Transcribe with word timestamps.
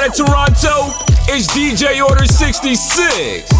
out 0.00 0.08
of 0.08 0.14
Toronto, 0.14 0.92
it's 1.28 1.46
DJ 1.48 2.02
Order 2.02 2.24
66. 2.24 3.50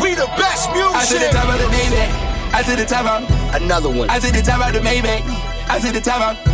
We 0.00 0.14
the 0.14 0.26
best 0.36 0.70
music. 0.72 0.94
I 0.94 1.04
to 1.06 1.18
the 1.18 1.28
top 1.32 1.48
of 1.48 1.60
the 1.60 1.66
Maybach. 1.66 2.54
I 2.54 2.62
to 2.62 2.76
the 2.76 2.86
top 2.86 3.22
of 3.22 3.62
another 3.62 3.90
one. 3.90 4.08
I 4.08 4.18
to 4.18 4.32
the 4.32 4.42
top 4.42 4.66
of 4.66 4.72
the 4.72 4.80
Maybach. 4.80 5.22
I 5.68 5.78
to 5.78 5.92
the 5.92 6.00
top 6.00 6.38
of 6.38 6.44
I, 6.44 6.50
I 6.50 6.53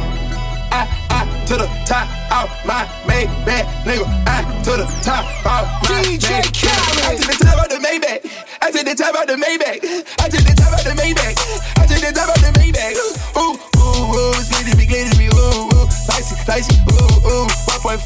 to 1.50 1.56
the 1.56 1.66
top 1.82 2.06
of 2.30 2.46
my 2.62 2.86
Maybach, 3.10 3.66
nigga. 3.82 4.06
I 4.22 4.46
to 4.62 4.70
the 4.78 4.86
top 5.02 5.26
of 5.42 5.66
my 5.82 6.06
DJ 6.06 6.46
Khaled. 6.54 7.02
I 7.02 7.18
to 7.18 7.26
the 7.26 7.34
top 7.42 7.58
of 7.58 7.68
the 7.74 7.82
Maybach. 7.82 8.22
I 8.62 8.70
to 8.70 8.78
the 8.86 8.94
top 8.94 9.18
of 9.18 9.26
the 9.26 9.34
Maybach. 9.34 9.82
I 10.22 10.30
to 10.30 10.38
the 10.38 10.54
top 10.54 10.78
of 10.78 10.86
the 10.86 10.94
Maybach. 10.94 11.34
I 11.74 11.90
to 11.90 11.94
the 11.98 12.14
top 12.14 12.30
of 12.30 12.38
the 12.38 12.54
Maybach. 12.54 12.94
Ooh, 13.34 13.58
ooh, 13.82 13.82
ooh, 13.82 14.38
it's 14.38 14.46
glittery, 14.46 14.78
be 14.78 14.86
glittery, 14.86 15.26
ooh, 15.26 15.74
ooh, 15.74 15.90
spicy, 15.90 16.38
spicy, 16.38 16.78
ooh, 16.86 17.18
ooh, 17.26 17.50
1.5, 17.66 17.98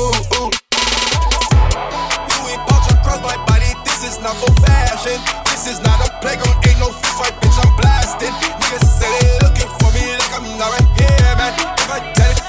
ooh, 0.00 0.16
ooh. 0.40 0.48
You 2.32 2.38
ain't 2.48 2.64
pouch 2.64 2.88
across 2.96 3.20
my 3.20 3.36
body. 3.44 3.76
This 3.84 4.08
is 4.08 4.24
not 4.24 4.40
for 4.40 4.48
fashion. 4.64 5.20
This 5.52 5.68
is 5.68 5.84
not 5.84 6.00
a 6.00 6.08
playground. 6.24 6.64
Ain't 6.64 6.80
no 6.80 6.88
fish 6.96 7.12
fight, 7.20 7.36
bitch. 7.44 7.60
I'm 7.60 7.76
blasting. 7.76 8.32
Niggas 8.32 8.88
say 8.88 9.25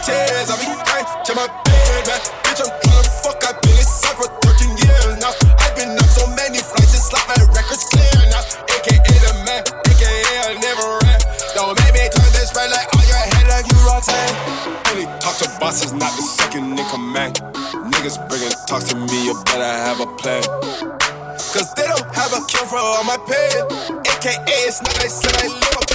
tears, 0.07 0.47
I'll 0.47 0.59
be 0.63 0.71
crying 0.87 1.03
to 1.03 1.31
my 1.35 1.47
bed, 1.67 2.01
man. 2.07 2.21
Bitch, 2.47 2.63
I'm 2.63 2.71
fuck. 3.27 3.43
I've 3.43 3.59
been 3.59 3.75
inside 3.75 4.15
for 4.15 4.29
13 4.47 4.79
years 4.79 5.15
now. 5.19 5.35
I've 5.59 5.75
been 5.75 5.91
on 5.91 6.07
so 6.07 6.23
many 6.31 6.63
flights, 6.63 6.95
it's 6.95 7.11
like 7.11 7.27
my 7.27 7.35
record's 7.51 7.83
clear 7.91 8.15
now. 8.31 8.43
AKA 8.71 8.95
the 9.03 9.31
man, 9.43 9.63
AKA 9.91 10.47
I 10.47 10.55
never 10.63 10.87
ran. 11.03 11.19
Don't 11.55 11.75
make 11.83 11.93
me 11.93 12.07
turn 12.07 12.31
this 12.31 12.55
red 12.55 12.71
like 12.71 12.87
on 12.95 13.03
your 13.03 13.19
head 13.19 13.45
like 13.51 13.67
you 13.67 13.77
rotten. 13.83 14.31
Only 14.87 15.05
talk 15.19 15.35
to 15.43 15.47
bosses, 15.59 15.91
not 15.91 16.15
the 16.15 16.23
second 16.23 16.79
in 16.79 16.85
command. 16.87 17.43
Niggas 17.91 18.17
bringing 18.31 18.55
talks 18.67 18.87
to 18.91 18.95
me, 18.95 19.27
you 19.27 19.35
better 19.51 19.67
have 19.67 19.99
a 19.99 20.07
plan. 20.15 20.43
Cause 21.51 21.67
they 21.75 21.83
don't 21.83 22.07
have 22.15 22.31
a 22.31 22.41
cure 22.47 22.67
for 22.67 22.79
all 22.79 23.03
my 23.03 23.19
pain. 23.27 23.59
AKA, 24.07 24.55
it's 24.71 24.79
not 24.81 24.95
I 25.03 25.07
said 25.07 25.35
I 25.43 25.47
live 25.51 25.86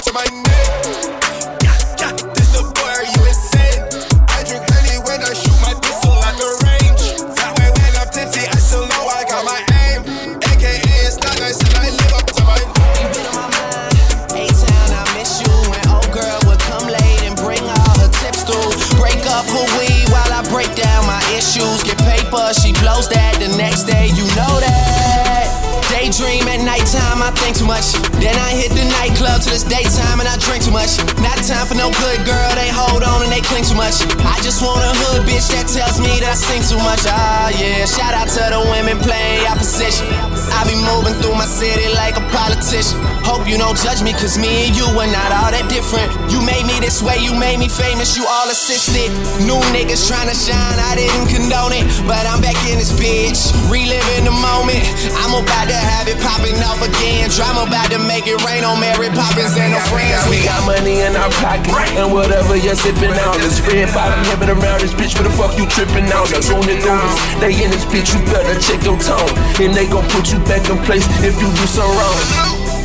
paper, 22.33 22.53
she 22.53 22.73
blows 22.81 23.07
that 23.09 23.37
the 23.39 23.49
next 23.57 23.83
day, 23.85 24.09
you 24.09 24.25
know 24.33 24.53
that. 24.59 25.63
Daydream 25.93 26.43
at 26.49 26.65
nighttime, 26.65 27.21
I 27.21 27.29
think 27.37 27.55
too 27.55 27.69
much. 27.69 27.93
Then 28.17 28.33
I 28.33 28.51
hit 28.57 28.73
the 28.73 28.83
nightclub 28.97 29.45
till 29.45 29.53
it's 29.53 29.63
daytime 29.63 30.19
and 30.19 30.27
I 30.27 30.35
drink 30.41 30.65
too 30.65 30.73
much. 30.73 30.97
Not 31.21 31.37
time 31.45 31.69
for 31.69 31.77
no 31.77 31.93
good 32.01 32.25
girl, 32.25 32.49
they 32.57 32.73
hold 32.73 33.05
on 33.05 33.21
and 33.21 33.31
they 33.31 33.45
cling 33.45 33.63
too 33.63 33.77
much. 33.77 34.01
I 34.25 34.35
just 34.41 34.65
want 34.65 34.81
a 34.81 34.91
hood 35.05 35.23
bitch 35.29 35.47
that 35.53 35.69
tells 35.69 36.01
me 36.01 36.09
that 36.25 36.33
I 36.33 36.37
sing 36.37 36.65
too 36.65 36.81
much. 36.81 37.05
Ah, 37.05 37.53
yeah. 37.53 37.85
Shout 37.85 38.17
out 38.17 38.27
to 38.33 38.41
the 38.41 38.61
women 38.73 38.97
playing 39.05 39.45
opposition. 39.45 40.09
I 40.57 40.65
be 40.65 40.75
moving 40.75 41.13
through 41.21 41.37
my 41.37 41.47
city 41.47 41.87
like 41.93 42.17
a 42.17 42.22
politician. 42.33 42.97
Hope 43.23 43.47
you 43.47 43.55
don't 43.55 43.77
judge 43.79 44.03
me, 44.03 44.11
cause 44.11 44.35
me 44.35 44.67
and 44.67 44.75
you 44.75 44.83
are 44.83 45.07
not 45.07 45.29
all 45.31 45.51
that 45.53 45.69
different. 45.71 46.11
You 46.27 46.43
made 46.43 46.67
me 46.67 46.75
this 46.83 46.99
way, 46.99 47.21
you 47.21 47.31
made 47.31 47.61
me 47.61 47.71
famous, 47.71 48.17
you 48.19 48.25
all 48.27 48.49
assisted. 48.51 49.07
New 49.47 49.61
niggas 49.71 50.09
trying 50.09 50.27
to 50.27 50.35
shine, 50.35 50.77
I 50.91 50.99
didn't 50.99 51.31
condone 51.31 51.71
it. 51.71 51.87
But 52.03 52.25
I'm 52.27 52.43
back 52.43 52.57
in 52.67 52.81
this 52.81 52.91
bitch, 52.91 53.53
reliving 53.71 54.27
the 54.27 54.35
moment. 54.35 54.83
I'm 55.23 55.31
about 55.39 55.71
to 55.71 55.77
have 55.77 56.09
it 56.11 56.19
popping 56.19 56.57
off 56.67 56.81
again. 56.83 57.31
Drama 57.31 57.69
about 57.69 57.93
to 57.95 57.99
make 58.03 58.27
it 58.27 58.41
rain 58.43 58.65
on 58.67 58.81
Mary 58.81 59.07
Poppins 59.13 59.55
and 59.55 59.71
her 59.71 59.85
friends. 59.87 60.25
We 60.27 60.43
got 60.43 60.59
money 60.67 61.05
in 61.05 61.15
our 61.15 61.31
pocket, 61.39 61.71
and 61.95 62.11
whatever 62.11 62.57
you're 62.59 62.75
sipping 62.75 63.13
out 63.23 63.39
is 63.39 63.61
red 63.63 63.87
bottom 63.95 64.19
heaving 64.27 64.51
around 64.51 64.83
this 64.83 64.91
bitch. 64.91 65.15
Where 65.15 65.29
the 65.29 65.35
fuck 65.37 65.55
you 65.55 65.69
tripping 65.69 66.09
out? 66.11 66.27
That's 66.33 66.51
on 66.51 66.65
the 66.65 66.75
goons. 66.81 67.15
They 67.39 67.55
in 67.55 67.71
this 67.71 67.87
bitch, 67.87 68.11
you 68.11 68.19
better 68.27 68.57
check 68.59 68.83
your 68.83 68.99
tone, 68.99 69.31
and 69.63 69.71
they 69.71 69.87
gon' 69.87 70.03
put 70.11 70.33
you 70.33 70.43
back 70.43 70.67
in 70.67 70.75
place 70.83 71.07
if 71.23 71.39
you 71.39 71.47
do 71.47 71.65
some 71.69 71.87
wrong. 71.87 72.22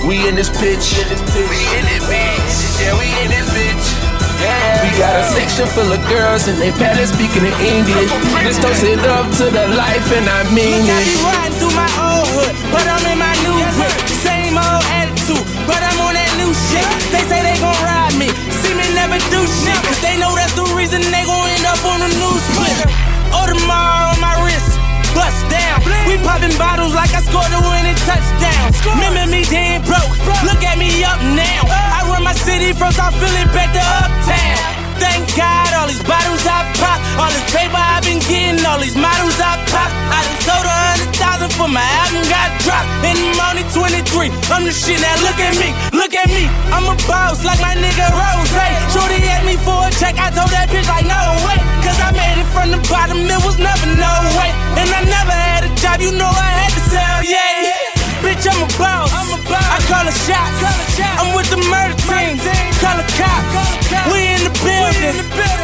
We 0.07 0.27
in 0.29 0.35
this 0.35 0.49
bitch. 0.49 0.97
We 0.97 1.61
in 1.77 1.85
this 1.85 2.05
bitch. 2.09 2.49
Yeah, 2.81 2.97
we 2.97 3.07
in 3.23 3.29
this 3.29 3.49
bitch. 3.53 4.09
Yeah. 4.39 4.87
We 4.87 4.91
got 4.99 5.19
a 5.19 5.25
section 5.35 5.67
full 5.67 5.91
of 5.91 5.99
girls 6.07 6.47
and 6.47 6.57
they 6.63 6.71
better 6.79 7.05
speaking 7.07 7.43
in 7.43 7.55
English. 7.59 8.11
This 8.47 8.59
toast 8.63 8.87
it 8.87 9.03
up 9.03 9.27
to 9.43 9.51
the 9.51 9.67
life 9.75 10.09
and 10.15 10.31
I 10.31 10.47
mean 10.55 10.87
Look, 10.87 10.95
I 10.95 11.03
be 11.03 11.13
it. 11.13 11.27
riding 11.27 11.57
through 11.59 11.75
my 11.75 11.91
old 11.99 12.29
hood, 12.39 12.55
but 12.71 12.87
I'm 12.87 13.03
in 13.11 13.19
my 13.19 13.35
new 13.43 13.59
whip. 13.83 13.95
Same 14.23 14.55
old 14.55 14.85
attitude, 14.95 15.43
but 15.67 15.83
I'm 15.83 15.99
on 16.07 16.15
that 16.15 16.31
new 16.39 16.55
shit. 16.55 16.87
They 17.11 17.23
say 17.27 17.43
they 17.43 17.59
gon' 17.59 17.75
ride 17.83 18.15
me, 18.15 18.31
see 18.63 18.75
me 18.79 18.87
never 18.95 19.19
do 19.35 19.43
shit. 19.43 19.79
Cause 19.83 19.99
they 20.07 20.15
know 20.15 20.31
that's 20.39 20.55
the 20.55 20.67
reason 20.79 21.03
they 21.11 21.25
gon' 21.27 21.51
end 21.59 21.67
up 21.67 21.83
on 21.83 21.99
the 22.07 22.11
news 22.15 22.45
clip. 22.55 22.87
Audemars 23.35 23.67
oh, 23.67 24.13
on 24.15 24.19
my 24.23 24.35
wrist, 24.47 24.68
bust 25.19 25.43
down. 25.51 25.83
We 26.07 26.15
popping 26.23 26.55
bottles 26.55 26.95
like 26.95 27.11
I 27.11 27.21
scored 27.27 27.51
a 27.51 27.61
winning 27.67 27.99
touchdown. 28.07 28.67
Remember 28.87 29.27
me 29.27 29.43
dead 29.51 29.83
broke, 29.83 30.15
look 30.47 30.63
at 30.63 30.79
me 30.79 31.03
up 31.03 31.19
now. 31.35 31.67
Uh. 31.67 31.97
I 31.99 32.01
run 32.07 32.23
my 32.23 32.33
city 32.33 32.71
from 32.73 32.95
South 32.95 33.15
Philly 33.19 33.45
back 33.51 33.75
to 33.75 33.83
Uptown. 33.83 34.71
Thank 35.03 35.23
God, 35.35 35.71
all 35.75 35.87
these 35.91 36.03
bottles 36.03 36.47
I 36.47 36.59
pop, 36.79 36.99
all 37.19 37.31
this 37.35 37.47
paper 37.55 37.79
I've 37.79 38.03
been 38.07 38.23
getting, 38.23 38.48
all 38.69 38.79
these 38.79 38.97
models 38.97 39.41
I 39.41 39.57
pop. 39.73 39.89
I 39.89 40.21
done 40.29 40.41
sold 40.45 40.67
a 40.69 40.77
hundred 40.77 41.11
thousand 41.17 41.51
for 41.57 41.69
my 41.73 41.89
album 42.05 42.23
got 42.29 42.53
dropped. 42.61 42.89
And 43.09 43.17
I'm 43.17 43.41
only 43.49 43.65
23. 43.73 44.29
I'm 44.53 44.63
the 44.69 44.75
shit 44.77 45.01
now. 45.01 45.17
Look 45.25 45.41
at 45.41 45.57
me, 45.57 45.73
look 45.97 46.13
at 46.13 46.29
me. 46.29 46.45
I'm 46.69 46.85
a 46.85 46.97
boss 47.09 47.41
like 47.49 47.61
my 47.65 47.73
nigga 47.73 48.07
Rose. 48.13 48.53
Shorty 48.93 49.19
asked 49.33 49.49
me 49.49 49.57
for 49.65 49.89
a 49.89 49.91
check. 49.97 50.21
I 50.21 50.29
told 50.37 50.53
that 50.53 50.69
bitch 50.69 50.85
like 50.85 51.09
no 51.09 51.21
way, 51.49 51.59
cause 51.81 51.99
I 51.99 52.13
made 52.13 52.39
it 52.45 52.49
from 52.53 52.69
the 52.69 52.81
bottom. 52.93 53.25
It 53.25 53.41
was 53.41 53.57
never 53.57 53.89
no 53.97 54.13
way, 54.37 54.51
and 54.77 54.89
I 54.93 55.01
never 55.09 55.33
had 55.33 55.65
a 55.65 55.73
job. 55.81 56.05
You 56.05 56.13
know 56.13 56.29
I 56.29 56.51
had 56.61 56.73
to 56.77 56.83
sell, 56.93 57.19
yeah. 57.25 57.97
Bitch, 58.21 58.45
I'm 58.45 58.61
a 58.61 58.69
boss. 58.77 59.09
I'm 59.17 59.33
a 59.33 59.39
boss. 59.49 59.65
I 59.65 59.79
call 59.89 60.05
a 60.05 60.15
shot. 60.27 60.51
I'm 61.17 61.33
with 61.33 61.49
the 61.49 61.61
murder 61.73 61.97
team. 62.05 62.37
Call 62.85 62.99
a 63.01 63.07
cop. 63.17 63.43
We 64.13 64.21
in 64.37 64.43
the 64.45 64.53
building. 64.61 65.17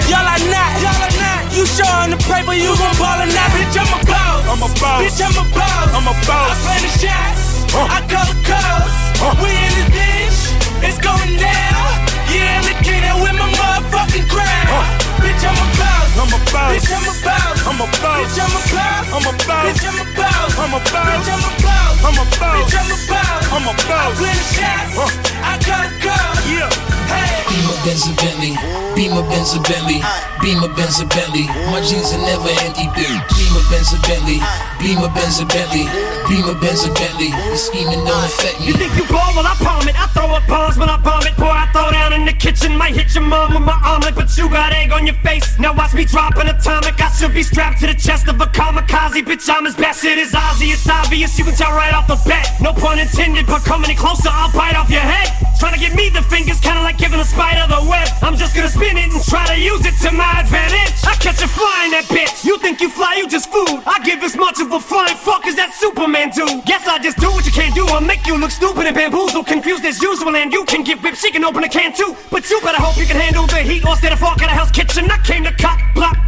Y'all 0.08 0.24
are 0.24 0.44
not. 0.48 1.23
You 1.54 1.64
showing 1.66 2.10
the 2.10 2.18
paper, 2.26 2.52
you 2.52 2.66
gon' 2.74 2.98
ball 2.98 3.22
or 3.22 3.30
not. 3.30 3.48
Bitch, 3.54 3.78
I'm 3.78 3.86
a 3.86 4.02
boss. 4.10 4.42
I'm 4.50 4.58
a 4.58 4.70
boss. 4.74 4.98
Bitch, 5.06 5.22
I'm 5.22 5.38
a 5.38 5.46
boss. 5.54 5.88
I'm 5.94 6.02
a 6.02 6.14
boss. 6.26 6.50
I 6.50 6.54
play 6.66 6.80
the 6.82 6.90
shots. 6.98 7.42
Uh. 7.70 7.86
I 7.94 7.98
call 8.10 8.26
the 8.26 8.34
calls. 8.42 8.94
Uh. 9.22 9.38
We 9.38 9.54
in 9.54 9.70
this 9.78 9.90
bitch. 9.94 10.38
It's 10.82 10.98
going 10.98 11.38
down. 11.38 11.86
Yeah, 12.34 12.58
I'm 12.58 12.66
the 12.66 12.74
king 12.82 13.06
with 13.22 13.38
my 13.38 13.46
motherfucking 13.54 14.26
crown. 14.26 14.66
Uh. 14.66 15.03
Bitch, 15.24 15.44
I'm 15.48 15.56
a 15.56 15.66
boss. 15.80 16.12
I'm 16.20 16.28
a 16.28 16.38
boss. 16.52 16.68
Bitch, 16.76 16.92
I'm 16.92 17.08
a 17.08 17.14
boss. 17.24 17.56
I'm 17.64 17.80
a 17.80 17.86
boss. 18.04 18.20
Bitch, 18.20 18.38
I'm 18.44 18.52
a 18.52 18.62
boss. 18.68 19.08
I'm 19.08 19.24
a 19.24 19.32
boss. 19.48 19.64
Bitch, 19.64 19.88
I'm 19.88 19.96
a 19.96 20.06
boss. 20.12 20.52
I'm 20.54 20.74
a 20.74 20.80
boss. 20.84 21.08
Bitch, 21.08 21.32
I'm 21.32 21.40
a 21.40 21.52
boss. 21.64 21.96
I'm 22.04 22.18
a 22.20 22.24
boss. 22.36 22.60
Bitch, 22.60 22.76
I'm 22.76 22.92
a 22.92 22.98
boss. 23.08 23.44
I'm 23.54 23.64
a 23.64 23.72
I 23.72 23.88
boss. 23.88 24.12
play 24.20 24.34
the 24.36 24.46
shots. 24.52 25.00
Uh. 25.00 25.08
I 25.40 25.52
call 25.64 25.84
the 25.88 25.96
calls. 26.04 26.44
Yeah. 26.44 26.68
Hey. 27.08 27.44
Beamer 27.48 27.78
Benz 27.84 28.04
and 28.08 28.16
Bentley, 28.16 28.52
Beamer 28.96 29.22
Benz 29.28 29.52
and 29.54 29.62
Bentley, 29.64 30.00
Beamer 30.42 30.68
Benz 30.74 30.98
and 31.00 31.08
Bentley. 31.10 31.46
My 31.70 31.80
jeans 31.84 32.12
are 32.12 32.20
never 32.20 32.50
empty. 32.64 32.88
Beamer 32.92 33.64
Benz 33.70 33.92
and 33.92 34.02
Bentley, 34.04 34.40
Beamer 34.84 35.08
Benz 35.16 35.40
and 35.40 35.48
Bentley, 35.48 35.88
Beamer 36.28 36.60
Benz 36.60 36.84
and 36.84 36.92
Bentley. 36.92 37.32
The 37.32 37.56
scheming 37.56 38.04
don't 38.04 38.20
affect 38.20 38.60
me. 38.60 38.66
You 38.66 38.74
think 38.74 38.92
you 39.00 39.08
ball? 39.08 39.32
Well, 39.32 39.48
I 39.48 39.56
palm 39.56 39.88
it. 39.88 39.96
I 39.96 40.04
throw 40.12 40.28
up 40.28 40.44
bombs 40.46 40.76
when 40.76 40.90
I 40.90 41.00
bomb 41.00 41.24
it. 41.24 41.34
Boy, 41.40 41.48
I 41.48 41.64
throw 41.72 41.88
down 41.90 42.12
in 42.12 42.26
the 42.26 42.34
kitchen. 42.34 42.76
Might 42.76 42.92
hit 42.92 43.14
your 43.14 43.24
mom 43.24 43.54
with 43.54 43.64
my 43.64 43.80
omelet, 43.80 44.14
but 44.14 44.28
you 44.36 44.44
got 44.50 44.76
egg 44.76 44.92
on 44.92 45.06
your 45.06 45.16
face. 45.24 45.58
Now 45.58 45.72
watch 45.72 45.94
me 45.94 46.04
drop 46.04 46.36
an 46.36 46.52
atomic. 46.52 47.00
I 47.00 47.08
should 47.16 47.32
be 47.32 47.42
strapped 47.42 47.80
to 47.80 47.86
the 47.86 47.94
chest 47.94 48.28
of 48.28 48.38
a 48.42 48.44
kamikaze. 48.44 49.24
Bitch, 49.24 49.48
I'm 49.48 49.64
as 49.64 49.72
it 50.04 50.18
is 50.18 50.32
Ozzy. 50.32 50.76
It's 50.76 50.86
obvious. 50.86 51.38
You 51.38 51.44
can 51.44 51.54
tell 51.54 51.72
right 51.72 51.94
off 51.94 52.06
the 52.06 52.20
bat. 52.28 52.52
No 52.60 52.74
pun 52.74 52.98
intended, 52.98 53.46
but 53.46 53.64
come 53.64 53.84
any 53.84 53.94
closer, 53.94 54.28
I'll 54.28 54.52
bite 54.52 54.76
off 54.76 54.90
your 54.90 55.00
head. 55.00 55.32
Trying 55.58 55.74
to 55.74 55.80
give 55.80 55.94
me 55.94 56.10
the 56.10 56.20
fingers, 56.20 56.60
kinda 56.60 56.82
like 56.82 56.98
giving 56.98 57.20
a 57.20 57.24
spider 57.24 57.64
the 57.72 57.88
web. 57.88 58.06
I'm 58.20 58.36
just 58.36 58.54
gonna 58.54 58.68
spin 58.68 58.98
it 58.98 59.08
and 59.08 59.24
try 59.24 59.46
to 59.46 59.56
use 59.56 59.86
it 59.86 59.96
to 60.04 60.12
my 60.12 60.44
advantage. 60.44 60.92
I 61.08 61.16
catch 61.16 61.40
a 61.40 61.48
fly 61.48 61.86
in 61.86 61.92
that 61.92 62.04
bitch. 62.12 62.44
You 62.44 62.58
think 62.74 62.90
you 62.90 62.96
fly, 62.96 63.14
you 63.14 63.28
just 63.28 63.50
food. 63.52 63.82
I 63.86 64.02
give 64.04 64.22
as 64.22 64.36
much 64.36 64.60
of 64.60 64.72
a 64.72 64.80
flying 64.80 65.16
fuck 65.16 65.46
as 65.46 65.54
that 65.56 65.72
Superman 65.74 66.30
do. 66.30 66.44
Guess 66.66 66.88
I 66.88 66.98
just 66.98 67.18
do 67.18 67.30
what 67.30 67.46
you 67.46 67.52
can't 67.52 67.74
do. 67.74 67.86
I'll 67.86 68.00
make 68.00 68.26
you 68.26 68.36
look 68.36 68.50
stupid 68.50 68.86
and 68.86 68.96
bamboozle, 68.96 69.44
confused 69.44 69.84
as 69.84 70.02
usual. 70.02 70.34
And 70.34 70.52
you 70.52 70.64
can 70.64 70.82
get 70.82 71.00
whipped, 71.02 71.18
she 71.18 71.30
can 71.30 71.44
open 71.44 71.62
a 71.62 71.68
can 71.68 71.94
too. 71.94 72.16
But 72.30 72.50
you 72.50 72.60
better 72.62 72.80
hope 72.80 72.96
you 72.96 73.06
can 73.06 73.16
handle 73.16 73.46
the 73.46 73.62
heat 73.62 73.84
or 73.84 73.92
instead 73.92 74.12
of 74.12 74.18
fuck 74.18 74.42
at 74.42 74.48
a 74.48 74.52
Hell's 74.52 74.72
Kitchen. 74.72 75.08
I 75.10 75.18
came 75.18 75.44
to 75.44 75.52
cop 75.52 75.78
block 75.94 76.23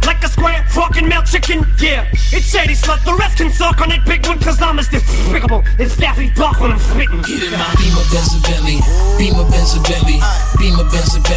like 0.47 0.67
fucking 0.69 1.07
melt 1.07 1.25
chicken. 1.25 1.65
Yeah, 1.79 2.07
it's 2.31 2.47
shady 2.51 2.73
slut. 2.73 3.03
The 3.03 3.13
rest 3.15 3.37
can 3.37 3.51
suck 3.51 3.81
on 3.81 3.89
that 3.89 4.05
big 4.05 4.25
one, 4.27 4.39
cause 4.39 4.61
I'm 4.61 4.79
as 4.79 4.87
despicable 4.87 5.63
as 5.79 5.95
Daffy 5.97 6.29
Duck 6.31 6.59
when 6.59 6.71
I'm 6.71 6.79
spitting. 6.79 7.21
Get 7.21 7.43
in 7.43 7.51
my 7.51 7.67
Beamer 7.75 8.05
Benz 8.11 8.31
and 8.33 8.43
Bentley, 8.43 8.79
Beamer 9.19 9.47
Benz 9.51 9.75
and 9.75 9.83
Bentley, 9.83 10.19
Beamer 10.59 10.87
Benz 10.89 11.15
and 11.15 11.27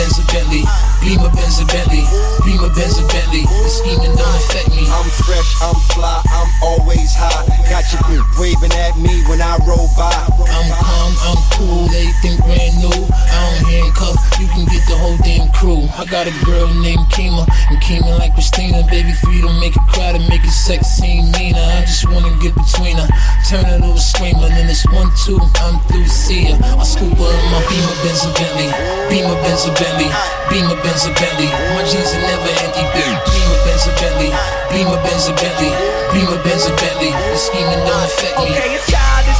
Benz 0.00 0.16
a 0.16 0.24
Bentley. 0.32 0.64
Beamer 1.04 1.28
Benz 1.36 1.60
a 1.60 1.64
Bentley. 1.68 2.04
Beamer 2.44 2.72
Benz 2.72 2.96
a 2.96 3.04
Bentley. 3.04 3.44
The 3.44 3.68
scheming 3.68 4.16
don't 4.16 4.36
affect 4.40 4.72
me. 4.72 4.88
I'm 4.88 5.08
fresh, 5.24 5.50
I'm 5.60 5.76
fly, 5.92 6.24
I'm 6.32 6.50
always 6.64 7.12
high. 7.12 7.44
Got 7.68 7.84
your 7.92 8.02
group 8.08 8.26
waving 8.40 8.72
at 8.72 8.96
me 8.96 9.22
when 9.28 9.40
I 9.44 9.60
roll 9.68 9.92
by. 9.92 10.08
I'm 10.08 10.68
calm, 10.72 11.12
I'm 11.20 11.40
cool, 11.52 11.84
everything 11.92 12.40
brand 12.42 12.74
new. 12.80 12.96
I 12.96 13.36
don't 13.44 13.64
handcuff, 13.68 14.16
you 14.40 14.48
can 14.48 14.64
get 14.72 14.82
the 14.88 14.96
whole 14.96 15.20
damn 15.20 15.52
crew. 15.52 15.84
I 16.00 16.08
got 16.08 16.24
a 16.26 16.34
girl 16.48 16.59
named 16.68 17.06
Kima, 17.08 17.48
and 17.70 17.78
Kima 17.80 18.18
like 18.18 18.34
Christina. 18.34 18.84
Baby, 18.90 19.12
for 19.12 19.30
you 19.30 19.42
to 19.46 19.52
make 19.60 19.76
it 19.76 19.86
cry 19.88 20.12
to 20.12 20.20
make 20.28 20.44
it 20.44 20.52
sex 20.52 20.86
seem 20.98 21.30
meaner. 21.32 21.60
I 21.60 21.82
just 21.86 22.04
wanna 22.04 22.34
get 22.42 22.54
between 22.54 22.96
her, 22.96 23.08
turn 23.48 23.64
her 23.64 23.78
to 23.78 23.90
a 23.94 23.98
screamer. 23.98 24.48
Then 24.48 24.68
it's 24.68 24.84
one, 24.92 25.10
two, 25.24 25.40
I'm 25.62 25.80
through, 25.88 26.06
see 26.06 26.50
her. 26.50 26.58
I 26.60 26.84
scoop 26.84 27.16
her 27.16 27.32
in 27.32 27.46
my 27.52 27.60
Beamer, 27.70 27.96
Benz, 28.02 28.24
and 28.26 28.34
Bentley. 28.34 28.68
Beamer, 29.08 29.36
Benz, 29.40 29.64
and 29.64 29.76
Bentley. 29.78 30.08
Beamer, 30.50 30.76
Benz, 30.82 31.04
and 31.06 31.14
Bentley. 31.16 31.48
My 31.76 31.82
jeans 31.86 32.12
are 32.12 32.24
never 32.26 32.50
empty, 32.60 32.84
Beamer, 32.92 33.20
Benz, 33.64 33.86
and 33.86 33.96
Bentley. 33.96 34.30
Beamer, 34.74 35.00
Benz, 35.00 35.26
and 35.30 35.36
Bentley. 35.38 35.72
Beamer, 36.12 36.38
Benz, 36.42 36.66
and 36.66 36.76
Bentley. 36.76 37.10
The 37.14 37.38
scheming 37.38 37.82
don't 37.86 38.04
affect 38.04 38.34
me. 38.38 38.50
Okay, 38.50 38.74
it's 38.76 38.90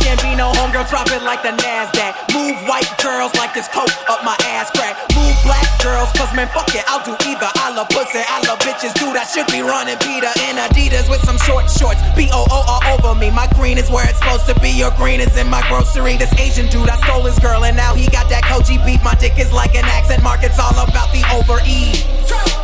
childish 0.01 0.31
no 0.41 0.49
homegirl, 0.57 0.89
drop 0.89 1.13
it 1.13 1.23
like 1.23 1.43
the 1.45 1.53
Nasdaq. 1.53 2.17
Move 2.33 2.57
white 2.65 2.89
girls 2.97 3.29
like 3.37 3.53
this 3.53 3.69
coat 3.69 3.93
up 4.09 4.25
my 4.25 4.33
ass 4.57 4.73
crack. 4.73 4.97
Move 5.13 5.37
black 5.45 5.69
girls, 5.85 6.09
cause 6.17 6.33
man, 6.33 6.49
fuck 6.49 6.73
it, 6.73 6.85
I'll 6.89 7.05
do 7.05 7.13
either. 7.29 7.51
I 7.61 7.77
love 7.77 7.93
pussy, 7.93 8.25
I 8.25 8.41
love 8.49 8.59
bitches, 8.65 8.97
dude. 8.97 9.17
I 9.17 9.25
should 9.29 9.47
be 9.53 9.61
running 9.61 10.01
Peter 10.01 10.33
in 10.49 10.57
Adidas 10.57 11.13
with 11.13 11.21
some 11.29 11.37
short 11.45 11.69
shorts. 11.69 12.01
B 12.17 12.33
O 12.33 12.49
O 12.49 12.59
all 12.65 12.83
over 12.89 13.13
me. 13.19 13.31
My 13.31 13.49
green 13.53 13.77
is 13.77 13.91
where 13.91 14.09
it's 14.09 14.19
supposed 14.19 14.47
to 14.49 14.57
be. 14.61 14.71
Your 14.71 14.93
green 14.97 15.21
is 15.21 15.37
in 15.37 15.49
my 15.49 15.61
grocery. 15.69 16.17
This 16.17 16.33
Asian 16.41 16.69
dude, 16.73 16.89
I 16.89 16.97
stole 17.05 17.25
his 17.29 17.39
girl, 17.39 17.65
and 17.65 17.77
now 17.77 17.95
he 17.95 18.09
got 18.09 18.29
that 18.33 18.45
Koji 18.45 18.81
beef. 18.87 19.05
My 19.05 19.15
dick 19.15 19.39
is 19.39 19.53
like 19.53 19.75
an 19.77 19.85
accent 19.85 20.23
mark. 20.23 20.41
It's 20.43 20.59
all 20.59 20.73
about 20.73 21.13
the 21.13 21.21
overeat. 21.37 22.60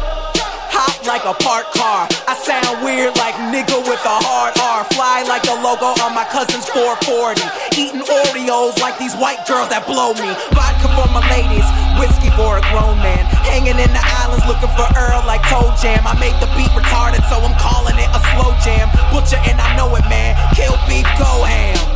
A 1.26 1.34
parked 1.42 1.74
car. 1.74 2.06
I 2.30 2.38
sound 2.38 2.86
weird 2.86 3.10
like 3.18 3.34
nigga 3.50 3.82
with 3.82 3.98
a 4.06 4.16
hard 4.22 4.54
R. 4.62 4.86
Fly 4.94 5.26
like 5.26 5.42
the 5.42 5.58
logo 5.58 5.90
on 6.06 6.14
my 6.14 6.22
cousin's 6.30 6.70
440. 6.70 7.42
Eating 7.74 8.06
Oreos 8.06 8.78
like 8.78 8.94
these 9.02 9.14
white 9.18 9.42
girls 9.42 9.66
that 9.74 9.90
blow 9.90 10.14
me. 10.14 10.30
Vodka 10.54 10.86
for 10.94 11.10
my 11.10 11.22
ladies, 11.34 11.66
whiskey 11.98 12.30
for 12.38 12.62
a 12.62 12.64
grown 12.70 12.94
man. 13.02 13.26
Hanging 13.42 13.74
in 13.74 13.90
the 13.90 14.04
islands 14.22 14.46
looking 14.46 14.70
for 14.78 14.86
Earl 14.94 15.26
like 15.26 15.42
Toe 15.50 15.74
Jam. 15.82 16.06
I 16.06 16.14
made 16.22 16.38
the 16.38 16.46
beat 16.54 16.70
retarded, 16.78 17.26
so 17.26 17.42
I'm 17.42 17.58
calling 17.58 17.98
it 17.98 18.10
a 18.14 18.20
slow 18.30 18.54
jam. 18.62 18.86
Butcher 19.10 19.42
and 19.50 19.58
I 19.58 19.74
know 19.74 19.90
it, 19.98 20.06
man. 20.06 20.38
Kill 20.54 20.78
beef, 20.86 21.10
go 21.18 21.42
ham. 21.42 21.95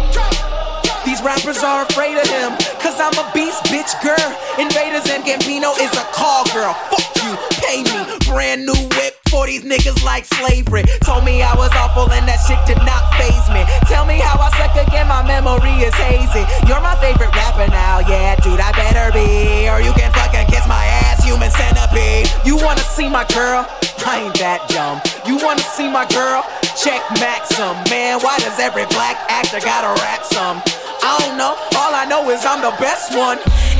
These 1.21 1.27
rappers 1.37 1.63
are 1.63 1.85
afraid 1.85 2.17
of 2.17 2.25
him, 2.33 2.57
cause 2.81 2.97
I'm 2.97 3.13
a 3.13 3.29
beast, 3.37 3.69
bitch, 3.69 3.93
girl. 4.01 4.17
Invaders 4.57 5.05
and 5.13 5.21
Gambino 5.21 5.77
is 5.77 5.93
a 5.93 6.05
call 6.17 6.49
girl. 6.49 6.73
Fuck 6.89 7.13
you, 7.21 7.37
pay 7.61 7.85
me. 7.85 8.17
Brand 8.25 8.65
new 8.65 8.81
whip 8.97 9.21
for 9.29 9.45
these 9.45 9.61
niggas 9.61 10.03
like 10.03 10.25
slavery. 10.25 10.81
Told 11.05 11.27
me 11.27 11.43
I 11.43 11.53
was 11.61 11.69
awful 11.77 12.09
and 12.09 12.25
that 12.25 12.41
shit 12.49 12.57
did 12.65 12.81
not 12.89 13.05
phase 13.21 13.53
me. 13.53 13.69
Tell 13.85 14.09
me 14.09 14.17
how 14.17 14.41
I 14.41 14.49
suck 14.57 14.73
again, 14.81 15.09
my 15.13 15.21
memory 15.21 15.85
is 15.85 15.93
hazy. 15.93 16.41
You're 16.65 16.81
my 16.81 16.97
favorite 17.05 17.37
rapper 17.37 17.69
now, 17.69 18.01
yeah, 18.01 18.41
dude, 18.41 18.57
I 18.57 18.73
better 18.73 19.13
be. 19.13 19.69
Or 19.69 19.85
you 19.85 19.93
can 19.93 20.09
fucking 20.17 20.49
kiss 20.49 20.65
my 20.65 20.89
ass, 21.05 21.21
human 21.21 21.51
centipede. 21.51 22.33
You 22.49 22.57
wanna 22.57 22.81
see 22.97 23.11
my 23.11 23.29
girl? 23.29 23.69
I 24.09 24.25
ain't 24.25 24.39
that 24.41 24.65
dumb. 24.73 25.05
You 25.29 25.37
wanna 25.45 25.61
see 25.77 25.85
my 25.85 26.09
girl? 26.09 26.49
Check 26.77 27.03
Maxim. 27.19 27.75
Man, 27.91 28.21
why 28.21 28.39
does 28.39 28.59
every 28.59 28.87
black 28.87 29.17
actor 29.29 29.61
gotta 29.61 29.91
rap 30.03 30.25
some? 30.25 30.63
I 31.03 31.19
don't 31.21 31.37
know. 31.37 31.57
All 31.77 31.93
I 31.95 32.05
know 32.07 32.29
is 32.31 32.45
I'm 32.45 32.63
the 32.63 32.75
best 32.79 33.17
one. 33.17 33.39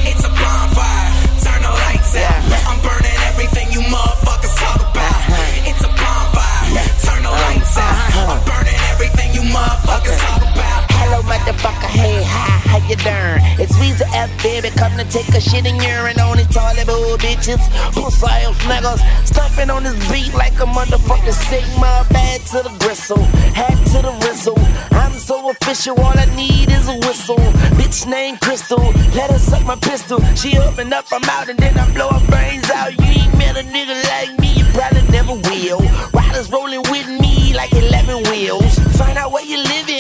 It's 0.09 0.25
a 0.25 0.33
bonfire. 0.33 1.11
Turn 1.45 1.63
the 1.63 1.71
lights 1.71 2.17
out. 2.17 2.41
I'm 2.67 2.81
burning 2.83 3.17
everything 3.31 3.71
you 3.73 3.81
motherfuckers 3.87 4.57
talk 4.59 4.81
about. 4.81 5.07
Uh-huh. 5.07 5.71
It's 5.71 5.85
a 5.85 5.93
bonfire. 5.93 6.83
Turn 7.05 7.23
the 7.23 7.31
lights 7.31 7.77
out. 7.79 7.95
Uh-huh. 7.95 8.33
I'm 8.35 8.43
burning 8.45 8.81
everything 8.91 9.29
you 9.35 9.43
motherfuckers 9.49 10.19
talk 10.19 10.43
about. 10.43 10.80
Hello, 11.11 11.27
motherfucker. 11.27 11.91
Hey, 11.91 12.23
hi, 12.23 12.63
how 12.71 12.79
you 12.87 12.95
doing? 12.95 13.43
It's 13.59 13.75
Weezer 13.83 14.07
F, 14.15 14.31
baby. 14.45 14.71
Come 14.71 14.95
to 14.95 15.03
take 15.11 15.27
a 15.35 15.41
shit 15.41 15.67
and 15.67 15.83
urine 15.83 16.21
on 16.21 16.37
these 16.37 16.47
toilet 16.55 16.87
bowl 16.87 17.19
bitches. 17.19 17.59
Pussy 17.91 18.31
ass 18.31 18.55
niggas. 18.71 19.03
Stuffing 19.27 19.71
on 19.71 19.83
this 19.83 19.99
beat 20.07 20.33
like 20.35 20.55
a 20.63 20.67
motherfucking 20.71 21.35
Sigma. 21.35 22.07
Bad 22.15 22.47
to 22.55 22.63
the 22.63 22.71
bristle. 22.79 23.27
Hat 23.59 23.75
to 23.91 24.07
the 24.07 24.15
rizzle. 24.23 24.55
I'm 24.95 25.19
so 25.19 25.51
official. 25.51 25.99
All 25.99 26.15
I 26.17 26.31
need 26.37 26.71
is 26.71 26.87
a 26.87 26.95
whistle. 27.03 27.43
Bitch 27.75 28.07
named 28.07 28.41
Crystal. 28.41 28.79
Let 29.19 29.33
her 29.33 29.41
suck 29.41 29.67
my 29.67 29.75
pistol. 29.83 30.23
She 30.37 30.57
open 30.59 30.93
up, 30.93 31.07
I'm 31.11 31.25
out, 31.25 31.49
and 31.49 31.59
then 31.59 31.77
I 31.77 31.93
blow 31.93 32.11
her 32.11 32.25
brains 32.31 32.71
out. 32.71 32.95
You 32.95 33.05
ain't 33.19 33.37
met 33.37 33.59
a 33.59 33.67
nigga 33.67 33.99
like 34.15 34.39
me. 34.39 34.55
You 34.55 34.65
probably 34.79 35.03
never 35.11 35.35
will. 35.35 35.83
Riders 36.15 36.49
rolling 36.53 36.83
with 36.87 37.09
me 37.19 37.53
like 37.53 37.73
11 37.73 38.31
wheels. 38.31 38.79
Find 38.95 39.19
out 39.19 39.33
where 39.33 39.45
you 39.45 39.59
living. 39.59 40.00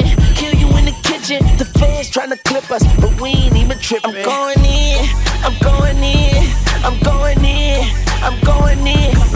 Fans 1.80 2.10
trying 2.10 2.30
to 2.30 2.36
clip 2.36 2.70
us, 2.70 2.84
but 3.00 3.18
we 3.20 3.30
ain't 3.30 3.56
even 3.56 3.78
tripping. 3.78 4.14
I'm 4.14 4.22
going 4.22 4.60
in. 4.64 5.08
I'm 5.42 5.56
going 5.60 6.02
in. 6.04 6.52
I'm 6.84 6.98
going 7.00 7.44
in. 7.44 7.96
I'm 8.22 8.38
going 8.44 8.86
in. 8.86 9.29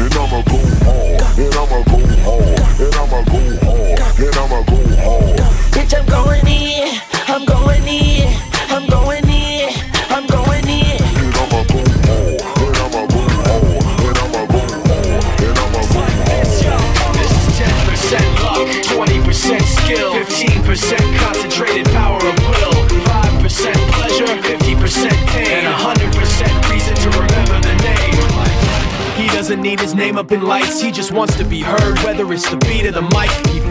Doesn't 29.54 29.70
need 29.70 29.78
his 29.78 29.94
name 29.94 30.18
up 30.18 30.32
in 30.32 30.42
lights, 30.42 30.80
he 30.80 30.90
just 30.90 31.12
wants 31.12 31.36
to 31.36 31.44
be 31.44 31.60
heard, 31.60 31.96
whether 32.00 32.32
it's 32.32 32.50
the 32.50 32.56
beat 32.56 32.86
or 32.86 32.90
the 32.90 33.02
mic. 33.02 33.30
He 33.52 33.63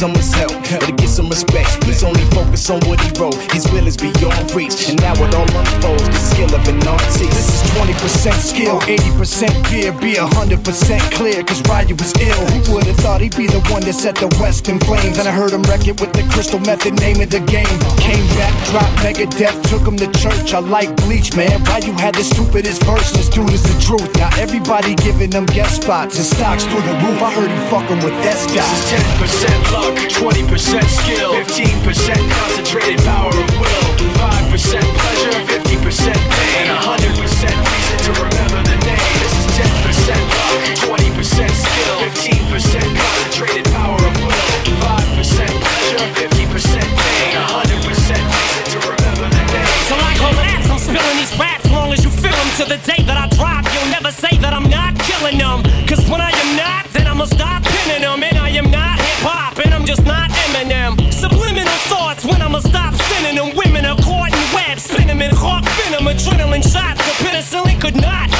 someone's 0.00 0.32
help 0.32 0.52
or 0.72 0.78
to 0.78 0.92
get 0.92 1.10
some 1.10 1.28
respect. 1.28 1.84
He's 1.84 2.02
only 2.02 2.24
focused 2.30 2.70
on 2.70 2.80
what 2.88 2.98
he 3.02 3.10
wrote, 3.20 3.36
his 3.52 3.70
will 3.70 3.86
is 3.86 3.98
beyond 3.98 4.50
reach, 4.54 4.88
and 4.88 4.98
now 4.98 5.12
it 5.12 5.34
all 5.34 5.58
unfolds 5.60 6.08
the 6.08 6.16
skill 6.16 6.54
of 6.54 6.66
an 6.68 6.88
artist. 6.88 7.09
This 8.00 8.16
is 8.16 8.32
20% 8.32 8.40
skill, 8.40 8.80
80% 8.80 9.66
fear, 9.68 9.92
be 10.00 10.14
100% 10.14 11.12
clear, 11.12 11.42
cause 11.44 11.60
Ryu 11.68 11.94
was 11.96 12.12
ill. 12.20 12.40
Who 12.48 12.74
would've 12.74 12.96
thought 12.96 13.20
he'd 13.20 13.36
be 13.36 13.46
the 13.46 13.60
one 13.68 13.82
that 13.84 13.92
set 13.92 14.16
the 14.16 14.28
West 14.40 14.68
in 14.68 14.80
flames? 14.80 15.18
And 15.18 15.28
I 15.28 15.32
heard 15.32 15.52
him 15.52 15.62
wreck 15.64 15.86
it 15.86 16.00
with 16.00 16.12
the 16.12 16.24
crystal 16.32 16.60
method, 16.60 16.94
name 17.00 17.20
of 17.20 17.28
the 17.28 17.40
game. 17.40 17.68
Came 18.00 18.24
back, 18.40 18.52
dropped 18.72 18.96
Megadeth, 19.04 19.52
took 19.68 19.84
him 19.84 19.96
to 20.00 20.08
church. 20.16 20.54
I 20.54 20.60
like 20.60 20.94
Bleach, 21.04 21.36
man. 21.36 21.60
Ryu 21.68 21.92
had 21.92 22.14
the 22.14 22.24
stupidest 22.24 22.82
verse, 22.84 23.12
this 23.12 23.28
dude 23.28 23.52
is 23.52 23.62
the 23.62 23.76
truth. 23.84 24.08
Now 24.16 24.30
everybody 24.40 24.94
giving 24.96 25.28
them 25.30 25.44
guest 25.44 25.82
spots 25.82 26.16
and 26.16 26.24
stocks 26.24 26.64
through 26.64 26.82
the 26.88 26.96
roof. 27.04 27.20
I 27.20 27.30
heard 27.36 27.50
he 27.52 27.60
fucking 27.68 28.00
with 28.00 28.16
that 28.24 28.40
This 28.40 28.56
guy. 28.56 28.64
is 28.64 28.96
10% 28.96 29.76
luck, 29.76 29.92
20% 30.08 30.88
skill, 30.88 31.36
15% 31.36 32.16
concentrated 32.32 33.00
power 33.04 33.28
of 33.28 33.48
will, 33.60 33.84
5% 34.16 34.56
pleasure, 34.56 35.36
50% 35.52 36.16
pain, 36.16 36.64
and 36.64 36.78
100% 36.80 37.00
reason 37.00 37.09
to 38.14 38.22
remember 38.22 38.60
the 38.66 38.76
name. 38.82 39.14
This 39.22 39.34
is 39.38 39.46
10% 39.54 40.18
luck, 40.18 40.58
20% 40.82 41.46
skill, 41.46 41.94
15% 42.10 42.82
concentrated 42.98 43.64
power 43.70 43.94
of 43.94 44.14
will, 44.26 44.50
5% 44.82 45.46
pleasure, 45.62 46.02
50% 46.18 46.82
pain, 46.98 47.32
100% 47.38 47.70
reason 47.86 48.64
to 48.74 48.78
remember 48.82 49.28
the 49.30 49.42
name. 49.54 49.70
So 49.86 49.94
I 49.94 50.12
collapse, 50.18 50.66
I'm 50.70 50.78
spilling 50.78 51.16
these 51.22 51.34
raps 51.38 51.70
long 51.70 51.92
as 51.92 52.02
you 52.02 52.10
feel 52.10 52.34
them 52.34 52.50
to 52.58 52.64
the 52.74 52.80
day 52.82 53.02
that 53.06 53.16
I 53.16 53.26
drop. 53.38 53.62
You'll 53.74 53.92
never 53.94 54.10
say 54.10 54.36
that 54.42 54.52
I'm 54.52 54.68
not 54.68 54.98
killing 55.06 55.38
them. 55.38 55.62
Cause 55.86 56.02
when 56.10 56.20
I 56.20 56.30
am 56.30 56.56
not, 56.56 56.90
then 56.92 57.06
I'ma 57.06 57.26
stop 57.26 57.62
pinning 57.62 58.02
them. 58.02 58.22
And 58.22 58.38
I 58.38 58.50
am 58.50 58.70
not 58.70 58.98
hip 58.98 59.22
hop, 59.22 59.58
and 59.64 59.72
I'm 59.74 59.86
just 59.86 60.04
not 60.04 60.30
adrenaline 66.20 66.62
shots. 66.62 67.00
The 67.06 67.24
penicillin 67.24 67.80
could 67.80 67.96
not 67.96 68.39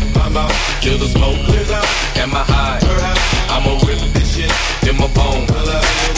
shut 0.00 0.14
my 0.14 0.28
mouth 0.28 0.80
till 0.80 0.98
the 0.98 1.06
smoke 1.06 1.38
clears 1.46 1.70
out. 1.70 1.86
Am 2.18 2.34
I 2.34 2.44
high? 2.44 2.78
I'ma 3.54 3.72
rip 3.86 4.00
this 4.14 4.36
shit 4.36 4.50
till 4.82 4.94
my 4.94 5.08
bone. 5.14 5.46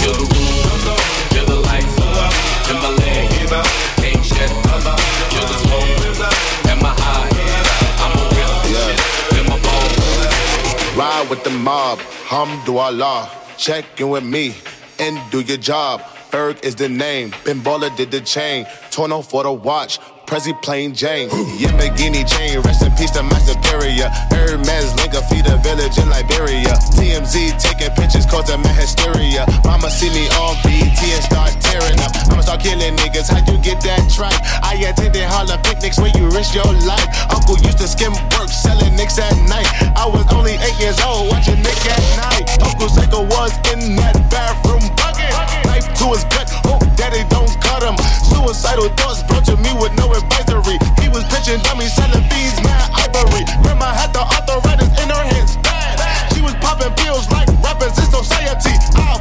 Till 0.01 0.15
the 0.21 0.27
roof 0.33 1.29
till 1.31 1.47
the 1.47 1.59
lights 1.69 1.95
go 1.99 2.07
out, 2.25 2.35
till 2.67 2.79
my 2.85 2.91
leg 3.01 3.31
give 3.31 3.53
out. 3.53 3.67
Can't 4.01 4.25
shut 4.25 4.51
my 4.69 4.79
mouth 4.85 5.05
till 5.33 5.47
the 5.51 5.57
smoke 5.65 5.91
clears 5.99 6.21
out. 6.21 6.37
Am 6.73 6.85
I 6.85 6.93
high? 7.05 7.31
I'ma 8.05 8.23
rip 8.37 8.51
this 8.65 8.79
shit 8.87 8.99
till 9.33 9.47
my 9.53 9.59
bone. 9.67 10.99
Ride 10.99 11.27
with 11.31 11.45
the 11.45 11.51
mob, 11.51 11.99
hamdulillah. 12.31 13.31
Check 13.59 14.01
in 14.01 14.11
with 14.11 14.25
me 14.25 14.55
and 14.99 15.19
do 15.31 15.41
your 15.41 15.59
job. 15.59 16.01
Ferg 16.31 16.63
is 16.65 16.75
the 16.75 16.89
name. 16.89 17.33
Ben 17.45 17.61
Baller 17.61 17.95
did 17.97 18.11
the 18.11 18.21
chain. 18.21 18.67
Torno 18.91 19.23
for 19.23 19.43
the 19.45 19.53
watch. 19.53 19.99
Prezi 20.27 20.53
plain 20.61 20.93
Jane. 20.93 21.31
Yamagini 21.63 22.27
chain. 22.27 22.61
Rest 22.63 22.83
in 22.83 22.91
peace 22.99 23.13
to 23.13 23.23
my 23.23 23.39
superior. 23.39 24.11
Hermes 24.35 24.91
Linka 24.99 25.23
feed 25.31 25.47
a 25.47 25.57
village 25.63 25.99
in 26.03 26.11
Liberia. 26.11 26.75
TMZ 26.99 27.55
taking 27.63 27.95
pictures 27.95 28.27
causing 28.27 28.61
my 28.61 28.75
hysteria. 28.75 29.47
Mama 29.63 29.89
see 29.89 30.11
me 30.11 30.27
on 30.43 30.59
BT 30.67 31.15
and 31.15 31.23
start 31.23 31.55
tearing 31.63 31.99
up. 32.03 32.11
I'ma 32.27 32.43
start 32.43 32.61
killing 32.61 32.99
niggas. 32.99 33.31
How 33.31 33.39
you 33.47 33.57
get 33.63 33.79
that 33.87 34.03
tripe? 34.11 34.35
I 34.67 34.75
attended 34.83 35.23
Harlem 35.31 35.63
picnics 35.63 35.99
where 35.99 36.11
you 36.19 36.27
risk 36.35 36.59
your 36.59 36.75
life. 36.83 37.07
Uncle 37.31 37.57
used 37.63 37.79
to 37.79 37.87
skim 37.87 38.13
work 38.35 38.51
selling 38.51 38.97
nicks 38.99 39.19
at 39.23 39.31
night. 39.47 39.71
I 39.95 40.11
was 40.11 40.27
only 40.35 40.59
eight 40.59 40.79
years 40.83 40.99
old 41.07 41.31
watching 41.31 41.63
Nick 41.63 41.79
at 41.87 42.03
night. 42.19 42.51
Uncle 42.67 42.91
Psycho 42.91 43.23
was 43.31 43.55
in 43.71 43.95
that 44.03 44.19
bathroom 44.27 44.83
bucket. 44.99 45.31
Knife 45.71 45.87
to 46.03 46.19
his 46.19 46.27
gut. 46.35 46.51
Hope 46.67 46.83
daddy 46.99 47.23
don't 47.31 47.46
cut 47.77 47.89
him. 47.89 47.97
Suicidal 48.25 48.89
thoughts 48.97 49.23
brought 49.25 49.45
to 49.45 49.57
me 49.57 49.71
with 49.77 49.93
no 49.97 50.13
advisory. 50.13 50.79
He 51.01 51.09
was 51.09 51.25
pitching 51.29 51.61
dummies, 51.63 51.93
selling 51.93 52.25
beans, 52.33 52.57
mad 52.65 52.89
ivory. 52.97 53.45
Grandma 53.63 53.93
had 53.93 54.13
the 54.13 54.21
arthritis 54.21 54.89
in 55.03 55.09
her 55.11 55.25
hands, 55.33 55.57
bad. 55.59 56.01
She 56.33 56.41
was 56.41 56.55
popping 56.65 56.93
pills 56.97 57.29
like 57.31 57.49
rappers 57.61 57.97
in 57.99 58.09
society. 58.09 58.73
I'll 58.97 59.21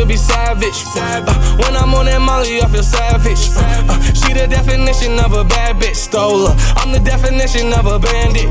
savage. 0.21 0.79
Uh, 0.95 1.25
when 1.57 1.75
I'm 1.75 1.93
on 1.93 2.05
that 2.05 2.21
Molly, 2.21 2.61
I 2.61 2.67
feel 2.69 2.83
savage. 2.83 3.49
Uh, 3.57 3.97
she 4.13 4.33
the 4.33 4.47
definition 4.47 5.19
of 5.19 5.33
a 5.33 5.43
bad 5.43 5.81
bitch. 5.81 5.95
Stole 5.95 6.47
her. 6.47 6.55
I'm 6.77 6.91
the 6.91 6.99
definition 6.99 7.73
of 7.73 7.85
a 7.85 7.97
bandit. 7.99 8.47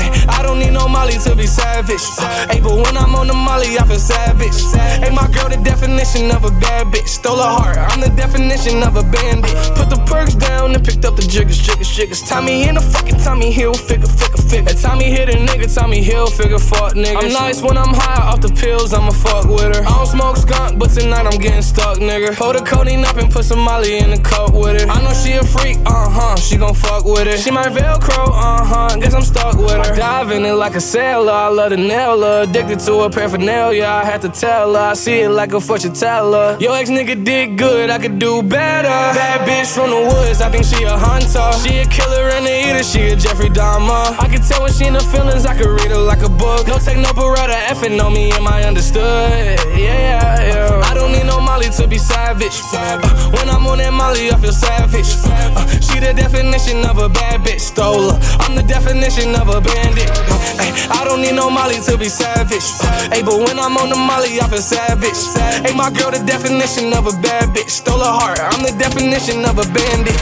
Ay, 0.00 0.08
I 0.28 0.42
don't 0.42 0.58
need 0.58 0.72
no 0.72 0.88
Molly 0.88 1.18
to 1.24 1.36
be 1.36 1.46
savage. 1.46 2.02
Ay, 2.18 2.60
but 2.62 2.74
when 2.74 2.96
I'm 2.96 3.14
on 3.14 3.28
the 3.28 3.34
Molly, 3.34 3.78
I 3.78 3.84
feel 3.86 4.00
savage. 4.00 4.56
Hey, 5.04 5.12
my 5.12 5.28
girl, 5.30 5.48
the 5.48 5.60
definition 5.62 6.30
of 6.32 6.44
a 6.44 6.50
bad 6.50 6.88
bitch. 6.88 7.08
Stole 7.08 7.36
her 7.36 7.52
heart. 7.60 7.76
I'm 7.78 8.00
the 8.00 8.10
definition 8.16 8.82
of 8.82 8.96
a 8.96 9.04
bandit. 9.04 9.52
Put 9.76 9.90
the 9.90 10.00
perks 10.08 10.34
down 10.34 10.74
and 10.74 10.82
picked 10.84 11.04
up 11.04 11.16
the 11.16 11.22
jiggers, 11.22 11.58
jiggers, 11.58 11.90
jiggers. 11.90 12.22
Tommy 12.22 12.68
in 12.68 12.74
the 12.74 12.80
fucking 12.80 13.18
Tommy 13.18 13.50
Hill 13.52 13.74
figure, 13.74 14.08
figure, 14.08 14.42
figure. 14.48 14.74
Tommy 14.74 15.10
hit 15.10 15.28
a 15.28 15.36
nigga, 15.36 15.68
Tommy 15.68 16.02
Hill 16.02 16.26
figure, 16.26 16.58
fuck 16.58 16.94
nigga. 16.94 17.22
I'm 17.22 17.32
nice 17.32 17.60
when 17.62 17.76
I'm 17.76 17.92
high 17.92 18.22
off 18.30 18.40
the 18.40 18.48
pills, 18.48 18.94
I'ma 18.94 19.10
fuck 19.10 19.44
with 19.44 19.76
her. 19.76 19.82
I 19.82 19.90
don't 19.90 20.06
smoke 20.06 20.36
skunk, 20.36 20.78
but 20.78 20.90
tonight 20.90 21.09
I'm 21.12 21.38
getting 21.38 21.62
stuck, 21.62 21.98
nigga. 21.98 22.36
Pull 22.36 22.52
the 22.52 22.60
codeine 22.60 23.04
up 23.04 23.16
and 23.16 23.30
put 23.30 23.44
some 23.44 23.60
Molly 23.60 23.98
in 23.98 24.10
the 24.10 24.18
cup 24.18 24.52
with 24.52 24.82
it. 24.82 24.88
I 24.88 25.02
know 25.02 25.12
she 25.12 25.32
a 25.32 25.42
freak, 25.44 25.78
uh 25.86 26.08
huh. 26.08 26.36
She 26.36 26.56
gon' 26.56 26.74
fuck 26.74 27.04
with 27.04 27.26
it. 27.26 27.38
She 27.40 27.50
my 27.50 27.64
Velcro, 27.66 28.28
uh 28.28 28.64
huh. 28.64 28.96
Guess 29.00 29.14
I'm 29.14 29.22
stuck 29.22 29.56
with 29.56 29.72
her. 29.86 29.94
Dive 29.96 30.30
in 30.30 30.44
it 30.44 30.52
like 30.52 30.74
a 30.74 30.80
sailor. 30.80 31.32
I 31.32 31.48
love 31.48 31.70
the 31.70 31.76
nail. 31.76 32.22
Addicted 32.42 32.80
to 32.80 33.02
her 33.02 33.10
paraphernalia. 33.10 33.84
I 33.84 34.04
had 34.04 34.20
to 34.22 34.28
tell 34.28 34.74
her. 34.74 34.80
I 34.80 34.94
see 34.94 35.20
it 35.20 35.30
like 35.30 35.52
a 35.52 35.60
fortune 35.60 35.92
teller. 35.92 36.56
Yo, 36.60 36.72
ex 36.72 36.90
nigga 36.90 37.24
did 37.24 37.58
good. 37.58 37.90
I 37.90 37.98
could 37.98 38.18
do 38.18 38.42
better. 38.42 38.88
Bad 38.88 39.48
bitch 39.48 39.74
from 39.74 39.90
the 39.90 39.96
woods. 39.96 40.40
I 40.40 40.50
think 40.50 40.64
she 40.64 40.84
a 40.84 40.96
hunter. 40.96 41.52
She 41.62 41.78
a 41.78 41.86
killer 41.86 42.30
and 42.30 42.46
a 42.46 42.70
eater. 42.70 42.82
She 42.82 43.08
a 43.12 43.16
Jeffrey 43.16 43.48
Dahmer. 43.48 44.18
I 44.18 44.28
can 44.28 44.40
tell 44.42 44.62
when 44.62 44.72
she 44.72 44.86
in 44.86 44.94
the 44.94 45.00
feelings. 45.00 45.46
I 45.46 45.56
could 45.56 45.68
read 45.68 45.90
her 45.90 45.98
like 45.98 46.22
a 46.22 46.28
book. 46.28 46.66
No 46.66 46.78
take 46.78 46.98
no 46.98 47.12
beretta. 47.12 47.56
Effing 47.70 48.02
on 48.02 48.12
me. 48.12 48.32
Am 48.32 48.46
I 48.46 48.64
understood? 48.64 49.58
Yeah, 49.76 50.44
yeah. 50.46 50.82
I 50.84 50.94
don't 51.00 51.12
need 51.12 51.24
no 51.24 51.40
Molly 51.40 51.70
to 51.80 51.88
be 51.88 51.96
savage. 51.96 52.60
Uh, 52.72 53.00
when 53.32 53.48
I'm 53.48 53.66
on 53.66 53.78
that 53.78 53.92
Molly, 53.92 54.28
I 54.30 54.36
feel 54.36 54.52
savage. 54.52 55.08
Uh, 55.24 55.64
she 55.80 55.96
the 55.98 56.12
definition 56.12 56.84
of 56.84 56.98
a 56.98 57.08
bad 57.08 57.40
bitch. 57.40 57.60
Stole 57.60 58.12
her. 58.12 58.18
I'm 58.44 58.54
the 58.54 58.62
definition 58.62 59.34
of 59.34 59.48
a 59.48 59.60
bandit. 59.60 60.12
Uh, 60.28 60.60
ay, 60.60 60.70
I 61.00 61.04
don't 61.04 61.22
need 61.24 61.34
no 61.34 61.48
Molly 61.48 61.80
to 61.88 61.96
be 61.96 62.08
savage. 62.12 62.68
Uh, 62.84 63.16
ay, 63.16 63.22
but 63.24 63.40
when 63.40 63.58
I'm 63.58 63.76
on 63.80 63.88
the 63.88 63.96
Molly, 63.96 64.40
I 64.40 64.46
feel 64.52 64.60
savage. 64.60 65.20
Hey, 65.64 65.74
my 65.74 65.88
girl, 65.88 66.12
the 66.12 66.22
definition 66.24 66.92
of 66.92 67.08
a 67.08 67.14
bad 67.24 67.56
bitch. 67.56 67.70
Stole 67.70 68.04
her 68.04 68.12
heart. 68.20 68.38
I'm 68.38 68.60
the 68.60 68.76
definition 68.76 69.44
of 69.48 69.56
a 69.56 69.66
bandit. 69.72 70.20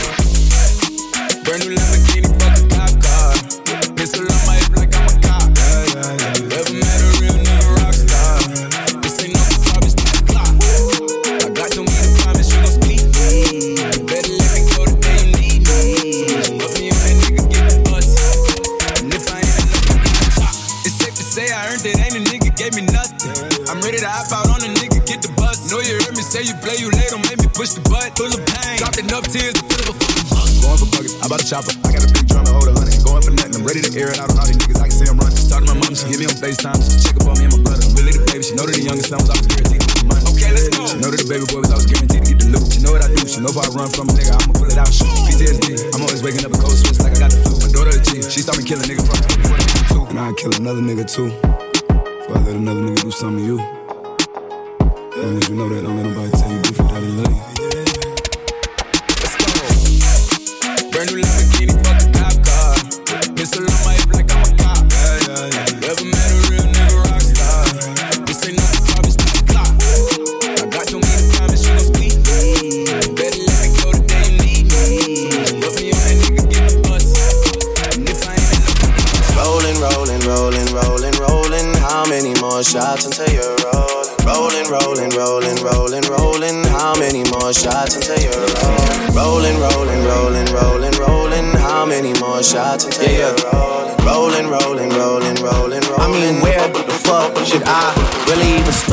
Brand 1.43 1.67
new 1.67 1.98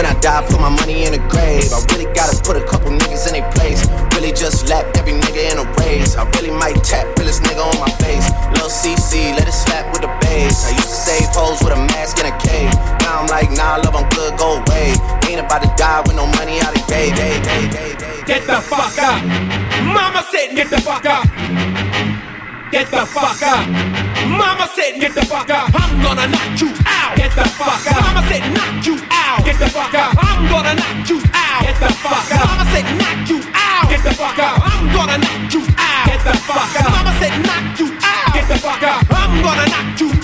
When 0.00 0.08
I 0.08 0.18
die, 0.20 0.40
put 0.48 0.58
my 0.58 0.72
money 0.72 1.04
in 1.04 1.12
the 1.12 1.20
grave. 1.28 1.68
I 1.76 1.84
really 1.92 2.08
gotta 2.16 2.32
put 2.40 2.56
a 2.56 2.64
couple 2.64 2.88
niggas 2.88 3.28
in 3.28 3.36
their 3.36 3.44
place. 3.52 3.84
Really 4.16 4.32
just 4.32 4.66
lap 4.66 4.88
every 4.96 5.12
nigga 5.12 5.52
in 5.52 5.60
a 5.60 5.68
race. 5.76 6.16
I 6.16 6.24
really 6.40 6.48
might 6.48 6.80
tap 6.80 7.04
realest 7.18 7.42
nigga 7.42 7.60
on 7.60 7.76
my 7.76 7.92
face. 8.00 8.24
Lil 8.56 8.72
CC, 8.72 9.36
let 9.36 9.44
it 9.46 9.52
slap 9.52 9.92
with 9.92 10.00
the 10.00 10.08
bass. 10.24 10.64
I 10.64 10.72
used 10.72 10.88
to 10.88 10.96
save 10.96 11.28
hoes 11.36 11.60
with 11.60 11.76
a 11.76 11.80
mask 11.92 12.16
in 12.16 12.24
a 12.24 12.32
cave. 12.40 12.72
Now 13.04 13.20
I'm 13.20 13.26
like, 13.28 13.52
nah, 13.52 13.76
love, 13.76 13.94
I'm 13.94 14.08
good, 14.16 14.38
go 14.40 14.64
away. 14.64 14.96
Ain't 15.28 15.44
about 15.44 15.60
to 15.68 15.72
die 15.76 16.00
with 16.08 16.16
no 16.16 16.24
money 16.40 16.64
out 16.64 16.72
of 16.72 16.80
gay, 16.88 17.12
gay, 17.12 17.36
gay, 17.44 17.68
gay, 17.68 17.92
gay. 18.00 18.24
Get 18.24 18.46
the 18.48 18.56
fuck 18.56 18.96
up. 19.04 19.20
Mama 19.84 20.24
said, 20.32 20.56
get 20.56 20.70
the 20.70 20.80
fuck 20.80 21.04
up. 21.04 21.28
Get 22.70 22.88
the 22.88 23.04
fuck 23.04 23.42
up. 23.42 23.66
Mama 24.30 24.70
said, 24.74 25.00
get 25.00 25.12
the 25.12 25.26
fuck 25.26 25.50
up. 25.50 25.74
I'm 25.74 26.02
gonna 26.02 26.28
knock 26.30 26.60
you 26.60 26.70
out. 26.86 27.16
Get 27.16 27.34
the 27.34 27.42
fuck 27.58 27.82
up. 27.90 27.98
Mama 27.98 28.22
said, 28.30 28.46
knock 28.54 28.86
you 28.86 28.94
out. 29.10 29.44
Get 29.44 29.58
the 29.58 29.66
fuck 29.66 29.92
up. 29.92 30.14
I'm 30.16 30.46
gonna 30.46 30.74
knock 30.78 31.10
you 31.10 31.18
out. 31.34 31.62
Get 31.66 31.80
the 31.82 31.92
fuck 31.98 32.30
up. 32.30 32.46
Mama 32.46 32.70
said, 32.70 32.86
knock 32.94 33.28
you 33.28 33.42
out. 33.54 33.90
Get 33.90 34.02
the 34.04 34.14
fuck 34.14 34.38
up. 34.38 34.62
I'm 34.62 34.86
gonna 34.94 35.18
knock 35.18 35.52
you 35.52 35.66
out. 35.82 36.06
Get 36.06 36.22
the 36.22 36.34
fuck 36.46 36.70
up. 36.78 36.90
Mama 36.94 37.12
said, 37.18 37.34
knock 37.42 37.80
you 37.80 37.88
out. 38.06 38.34
Get 38.34 38.46
the 38.46 38.58
fuck 38.62 38.82
up. 38.82 39.02
I'm 39.10 39.42
gonna 39.42 39.66
knock 39.66 40.00
you 40.00 40.10
out. 40.14 40.19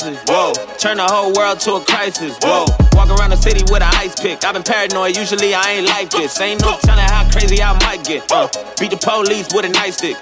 Whoa. 0.00 0.52
Turn 0.78 0.96
the 0.96 1.04
whole 1.04 1.32
world 1.34 1.60
to 1.60 1.74
a 1.74 1.80
crisis. 1.84 2.38
Whoa. 2.42 2.64
Walk 2.94 3.10
around 3.10 3.30
the 3.30 3.36
city 3.36 3.62
with 3.64 3.82
an 3.82 3.92
ice 3.94 4.18
pick. 4.18 4.42
I've 4.42 4.54
been 4.54 4.62
paranoid, 4.62 5.16
usually 5.16 5.54
I 5.54 5.72
ain't 5.72 5.86
like 5.86 6.08
this. 6.08 6.40
Ain't 6.40 6.62
no 6.62 6.78
telling 6.80 7.04
how 7.04 7.28
crazy 7.30 7.62
I 7.62 7.72
might 7.84 8.02
get. 8.04 8.30
Uh, 8.32 8.48
beat 8.80 8.90
the 8.90 8.96
police 8.96 9.52
with 9.52 9.66
a 9.66 9.68
nightstick. 9.68 10.16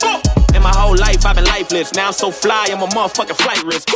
In 0.57 0.62
my 0.62 0.75
whole 0.75 0.97
life, 0.97 1.25
I've 1.25 1.37
been 1.37 1.45
lifeless. 1.45 1.95
Now 1.95 2.09
I'm 2.09 2.12
so 2.12 2.33
fly, 2.33 2.67
I'm 2.71 2.83
a 2.83 2.87
motherfucking 2.87 3.37
flight 3.37 3.62
risk. 3.62 3.89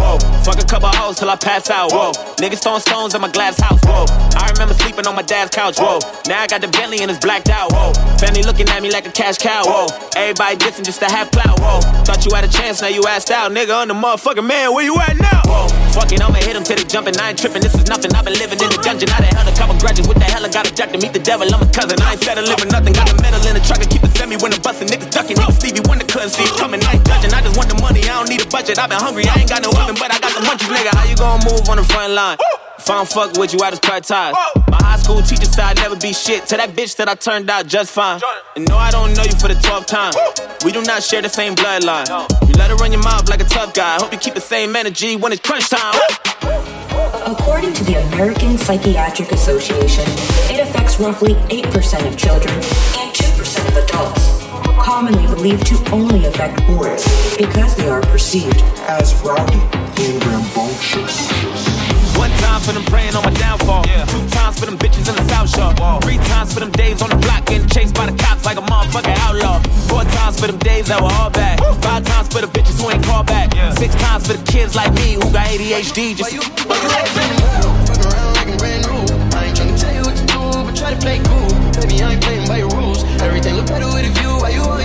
Whoa. 0.00 0.16
Fuck 0.40 0.58
a 0.58 0.66
couple 0.66 0.88
hoes 0.88 1.18
till 1.18 1.28
I 1.28 1.36
pass 1.36 1.68
out. 1.68 1.92
Whoa. 1.92 2.12
Niggas 2.40 2.62
throwing 2.62 2.80
stones 2.80 3.14
at 3.14 3.20
my 3.20 3.28
glass 3.28 3.60
house. 3.60 3.80
Whoa. 3.84 4.08
I 4.34 4.48
remember 4.50 4.74
sleeping 4.74 5.06
on 5.06 5.14
my 5.14 5.22
dad's 5.22 5.50
couch. 5.50 5.78
Whoa. 5.78 6.00
Now 6.26 6.40
I 6.40 6.46
got 6.46 6.60
the 6.62 6.68
Bentley 6.68 7.00
and 7.00 7.10
it's 7.10 7.20
blacked 7.20 7.50
out. 7.50 7.70
Whoa. 7.72 7.92
Family 8.16 8.42
looking 8.42 8.68
at 8.68 8.82
me 8.82 8.90
like 8.90 9.06
a 9.06 9.12
cash 9.12 9.36
cow. 9.36 9.62
Whoa. 9.64 9.86
Everybody 10.16 10.56
dissing 10.56 10.84
just 10.84 11.00
to 11.00 11.06
have 11.06 11.30
clout. 11.30 11.60
Whoa. 11.60 11.80
Thought 12.04 12.24
you 12.24 12.32
had 12.34 12.44
a 12.44 12.48
chance, 12.48 12.80
now 12.80 12.88
you 12.88 13.04
asked 13.06 13.30
out. 13.30 13.52
Nigga, 13.52 13.76
I'm 13.76 13.88
the 13.88 13.94
motherfucking 13.94 14.46
man. 14.46 14.72
Where 14.74 14.84
you 14.84 14.96
at 14.96 15.16
now? 15.20 15.42
Whoa. 15.44 15.68
Fuck 15.92 16.12
it, 16.12 16.22
I'ma 16.22 16.38
hit 16.38 16.56
him 16.56 16.64
till 16.64 16.76
they 16.76 16.84
jumping. 16.84 17.18
I 17.20 17.30
ain't 17.30 17.38
tripping. 17.38 17.60
This 17.60 17.74
is 17.74 17.86
nothing. 17.86 18.14
I've 18.14 18.24
been 18.24 18.38
living 18.38 18.58
in 18.62 18.70
the 18.72 18.80
dungeon. 18.80 19.10
I 19.10 19.20
done 19.20 19.34
held 19.36 19.48
a 19.52 19.56
couple 19.58 19.76
grudges. 19.76 20.06
What 20.08 20.16
the 20.16 20.24
hell? 20.24 20.46
I 20.46 20.48
got 20.48 20.64
a 20.64 20.72
jack 20.72 20.92
to 20.92 20.98
meet 20.98 21.12
the 21.12 21.20
devil. 21.20 21.44
I'm 21.50 21.60
a 21.60 21.68
cousin. 21.68 22.00
I 22.00 22.14
ain't 22.14 22.22
settling 22.22 22.56
for 22.56 22.70
nothing. 22.70 22.94
Got 22.94 23.10
a 23.10 23.16
medal 23.20 23.42
in 23.44 23.58
the 23.58 23.64
truck 23.66 23.82
and 23.82 23.90
keep 23.90 24.02
it 24.06 24.14
semi 24.16 24.38
when 24.38 24.54
the 24.54 24.60
bustin'. 24.62 24.88
Niggas 24.88 25.10
ducking. 25.10 25.36
Niggas 25.36 25.58
Stevie 25.58 25.82
Wonder 25.90 26.06
couldn't 26.06 26.30
see 26.30 26.46
it 26.46 26.54
coming. 26.56 26.80
I 26.86 26.96
ain't 26.96 27.04
judging. 27.04 27.34
I 27.34 27.42
just 27.42 27.58
want 27.58 27.68
the 27.68 27.78
money. 27.82 28.06
I 28.06 28.22
don't 28.22 28.30
need 28.30 28.40
a 28.40 28.48
budget. 28.48 28.78
I've 28.78 28.88
been 28.88 29.02
hungry. 29.02 29.26
I 29.26 29.42
ain't 29.42 29.50
got 29.50 29.66
no 29.66 29.74
oven, 29.74 29.89
but 29.94 30.12
I 30.12 30.18
got 30.18 30.32
the 30.34 30.46
munchies, 30.46 30.70
nigga. 30.74 30.94
How 30.96 31.04
you 31.04 31.16
gonna 31.16 31.44
move 31.44 31.68
on 31.68 31.76
the 31.76 31.84
front 31.84 32.12
line? 32.12 32.38
If 32.78 32.88
I 32.88 32.94
don't 32.94 33.08
fuck 33.08 33.36
with 33.36 33.52
you, 33.52 33.60
I 33.60 33.70
just 33.70 33.82
cut 33.82 34.04
ties. 34.04 34.34
My 34.68 34.78
high 34.80 34.96
school 34.96 35.20
teacher 35.20 35.44
said 35.44 35.64
I'd 35.64 35.76
never 35.76 35.96
be 35.96 36.12
shit. 36.12 36.46
To 36.46 36.56
that 36.56 36.70
bitch 36.70 36.96
that 36.96 37.08
I 37.08 37.14
turned 37.14 37.50
out 37.50 37.66
just 37.66 37.92
fine. 37.92 38.20
And 38.56 38.66
no, 38.68 38.76
I 38.76 38.90
don't 38.90 39.12
know 39.14 39.22
you 39.22 39.36
for 39.36 39.48
the 39.48 39.54
12th 39.54 39.86
time. 39.86 40.12
We 40.64 40.72
do 40.72 40.82
not 40.82 41.02
share 41.02 41.20
the 41.20 41.28
same 41.28 41.54
bloodline. 41.54 42.08
You 42.48 42.54
let 42.54 42.70
her 42.70 42.76
run 42.76 42.92
your 42.92 43.02
mouth 43.02 43.28
like 43.28 43.40
a 43.40 43.44
tough 43.44 43.74
guy. 43.74 43.96
Hope 44.00 44.12
you 44.12 44.18
keep 44.18 44.34
the 44.34 44.40
same 44.40 44.74
energy 44.74 45.16
when 45.16 45.32
it's 45.32 45.42
crunch 45.42 45.68
time. 45.68 45.94
According 47.26 47.74
to 47.74 47.84
the 47.84 48.00
American 48.08 48.56
Psychiatric 48.56 49.30
Association, 49.32 50.04
it 50.48 50.60
affects 50.60 50.98
roughly 50.98 51.34
8% 51.52 52.08
of 52.08 52.16
children 52.16 52.54
and 52.54 53.12
2% 53.12 53.68
of 53.68 53.76
adults, 53.76 54.49
commonly 54.90 55.24
believed 55.28 55.64
to 55.64 55.76
only 55.92 56.26
affect 56.26 56.66
boys 56.66 57.06
because 57.38 57.76
they 57.76 57.88
are 57.88 58.00
perceived 58.10 58.60
as 58.90 59.14
rowdy 59.22 59.62
and 60.02 60.18
rambunctious. 60.26 61.30
One 62.18 62.32
time 62.42 62.60
for 62.60 62.72
them 62.72 62.82
praying 62.86 63.14
on 63.14 63.22
my 63.22 63.30
downfall. 63.34 63.84
Two 63.84 64.28
times 64.30 64.58
for 64.58 64.66
them 64.66 64.76
bitches 64.76 65.08
in 65.08 65.14
the 65.14 65.24
South 65.30 65.48
Shore. 65.48 66.00
Three 66.00 66.18
times 66.34 66.52
for 66.52 66.58
them 66.58 66.72
days 66.72 67.02
on 67.02 67.10
the 67.10 67.14
block 67.14 67.46
getting 67.46 67.68
chased 67.68 67.94
by 67.94 68.10
the 68.10 68.16
cops 68.18 68.44
like 68.44 68.58
a 68.58 68.62
motherfucking 68.62 69.16
outlaw. 69.18 69.62
Four 69.86 70.02
times 70.02 70.40
for 70.40 70.48
them 70.48 70.58
days 70.58 70.88
that 70.88 71.00
were 71.00 71.14
all 71.22 71.30
bad. 71.30 71.60
Five 71.84 72.04
times 72.04 72.26
for 72.26 72.40
the 72.40 72.48
bitches 72.48 72.82
who 72.82 72.90
ain't 72.90 73.04
called 73.04 73.28
back. 73.28 73.54
Six 73.78 73.94
times 73.94 74.26
for 74.26 74.32
the 74.32 74.42
kids 74.50 74.74
like 74.74 74.92
me 74.94 75.14
who 75.14 75.30
got 75.30 75.46
ADHD. 75.46 76.16
Just 76.16 76.34
I 79.40 79.46
ain't 79.46 79.56
tryna 79.56 79.80
tell 79.80 79.94
you 79.94 80.02
what 80.02 80.16
to 80.16 80.26
do, 80.26 80.40
but 80.66 80.74
try 80.74 80.90
to 80.90 80.98
play 80.98 81.22
cool. 81.22 81.48
Baby, 81.78 82.02
I 82.02 82.12
ain't 82.14 82.22
playing 82.22 82.48
by 82.48 82.58
your 82.58 82.70
rules. 82.70 83.04
Everything 83.22 83.54
look 83.54 83.68
better 83.68 83.86
with 83.86 84.04
a 84.04 84.12
view. 84.18 84.30
Why 84.40 84.50
you 84.50 84.79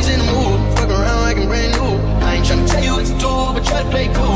you 2.86 2.94
what 2.94 3.06
to 3.06 3.14
do, 3.14 3.28
but 3.54 3.66
try 3.66 3.84
to 3.84 3.90
play 3.90 4.08
cool. 4.14 4.35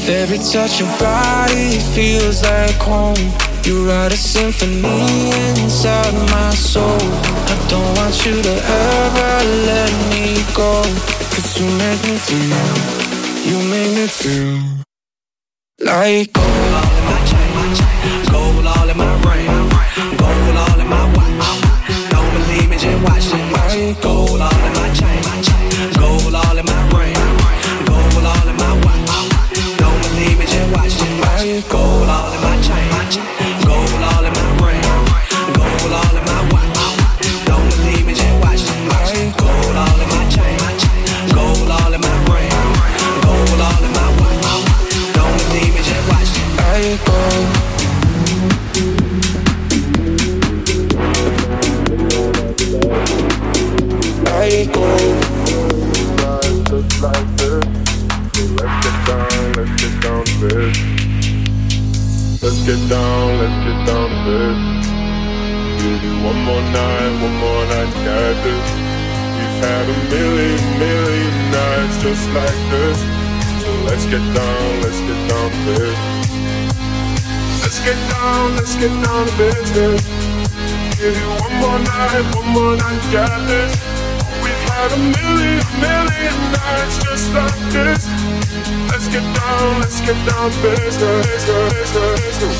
With 0.00 0.08
every 0.08 0.38
touch, 0.38 0.80
of 0.80 0.88
body 0.98 1.78
feels 1.92 2.42
like 2.42 2.80
home. 2.80 3.20
You 3.64 3.86
write 3.86 4.14
a 4.14 4.16
symphony 4.16 5.28
inside 5.60 6.14
my 6.32 6.50
soul. 6.54 6.96
I 6.96 7.66
don't 7.68 7.84
want 7.98 8.16
you 8.24 8.40
to 8.40 8.48
ever 8.48 9.44
let 9.68 9.92
me 10.08 10.40
go. 10.54 10.80
Cause 11.36 11.60
you 11.60 11.66
make 11.76 12.00
me 12.08 12.16
feel, 12.16 12.64
you 13.44 13.58
make 13.68 13.92
me 13.92 14.06
feel. 14.06 14.62
Like 15.84 16.32
gold 16.32 16.48
all 16.80 16.96
in 16.96 17.04
my 17.04 17.20
chain, 17.28 17.52
gold 18.32 18.66
all 18.66 18.88
in 18.88 18.96
my 18.96 19.12
ring, 19.28 19.52
gold 20.16 20.56
all 20.64 20.80
in 20.80 20.88
my 20.88 21.04
watch. 21.12 21.60
Don't 22.08 22.30
believe 22.40 22.70
me, 22.70 22.76
just 22.78 23.04
watch 23.04 23.28
it. 23.74 24.00
Gold 24.00 24.40
all 24.40 24.64
in 24.64 24.72
my 24.80 24.88
chain, 24.94 25.20
it. 31.62 31.89
Let's 62.60 62.76
get 62.76 62.90
down, 62.90 63.38
let's 63.38 63.64
get 63.64 63.86
down 63.88 64.08
to 64.10 64.18
this. 64.28 64.60
Give 65.80 66.04
you 66.04 66.12
one 66.20 66.44
more 66.44 66.60
night, 66.60 67.12
one 67.24 67.36
more 67.40 67.64
night, 67.72 67.88
got 68.04 68.36
this. 68.44 68.68
We've 69.32 69.64
had 69.64 69.88
a 69.88 69.96
million, 70.12 70.60
million 70.76 71.36
nights 71.56 71.96
just 72.02 72.28
like 72.36 72.60
this. 72.68 73.00
So 73.64 73.70
let's 73.88 74.04
get 74.04 74.20
down, 74.36 74.80
let's 74.84 75.00
get 75.00 75.20
down 75.32 75.48
to 75.50 75.72
this. 75.72 75.98
Let's 77.64 77.80
get 77.80 77.96
down, 78.12 78.56
let's 78.56 78.76
get 78.76 78.92
down 79.08 79.24
to 79.24 79.32
business. 79.40 80.04
Give 81.00 81.16
you 81.16 81.30
one 81.40 81.54
more 81.64 81.78
night, 81.80 82.28
one 82.36 82.48
more 82.52 82.76
night, 82.76 83.00
got 83.08 83.40
this. 83.48 83.72
We've 84.44 84.64
had 84.68 84.92
a 84.92 85.00
million, 85.00 85.64
million 85.80 86.36
nights 86.52 86.98
just 87.08 87.32
like 87.32 87.72
this. 87.72 88.19
Let's 88.90 89.06
get 89.06 89.22
down, 89.22 89.80
let's 89.80 90.00
get 90.00 90.18
down 90.26 90.50
business. 90.60 91.46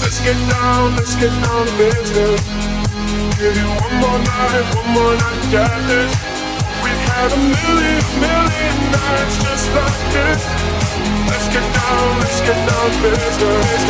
Let's 0.03 0.21
get 0.23 0.39
down, 0.49 0.95
let's 0.95 1.17
get 1.17 1.35
down 1.43 1.67
business. 1.77 2.41
Give 3.39 3.57
you 3.57 3.67
one 3.67 3.95
more 3.99 4.19
night, 4.23 4.65
one 4.77 4.91
more 4.95 5.15
night, 5.19 5.43
got 5.51 5.75
this. 5.91 6.15
We've 6.83 7.03
had 7.11 7.33
a 7.33 7.37
million, 7.37 8.05
million 8.23 8.77
nights 8.95 9.37
just 9.43 9.67
like 9.75 10.01
this. 10.15 10.43
Let's 11.27 11.49
get 11.51 11.67
down, 11.75 12.21
let's 12.21 12.41
get 12.41 12.59
down 12.71 12.91
to 12.91 12.99
business. 13.03 13.81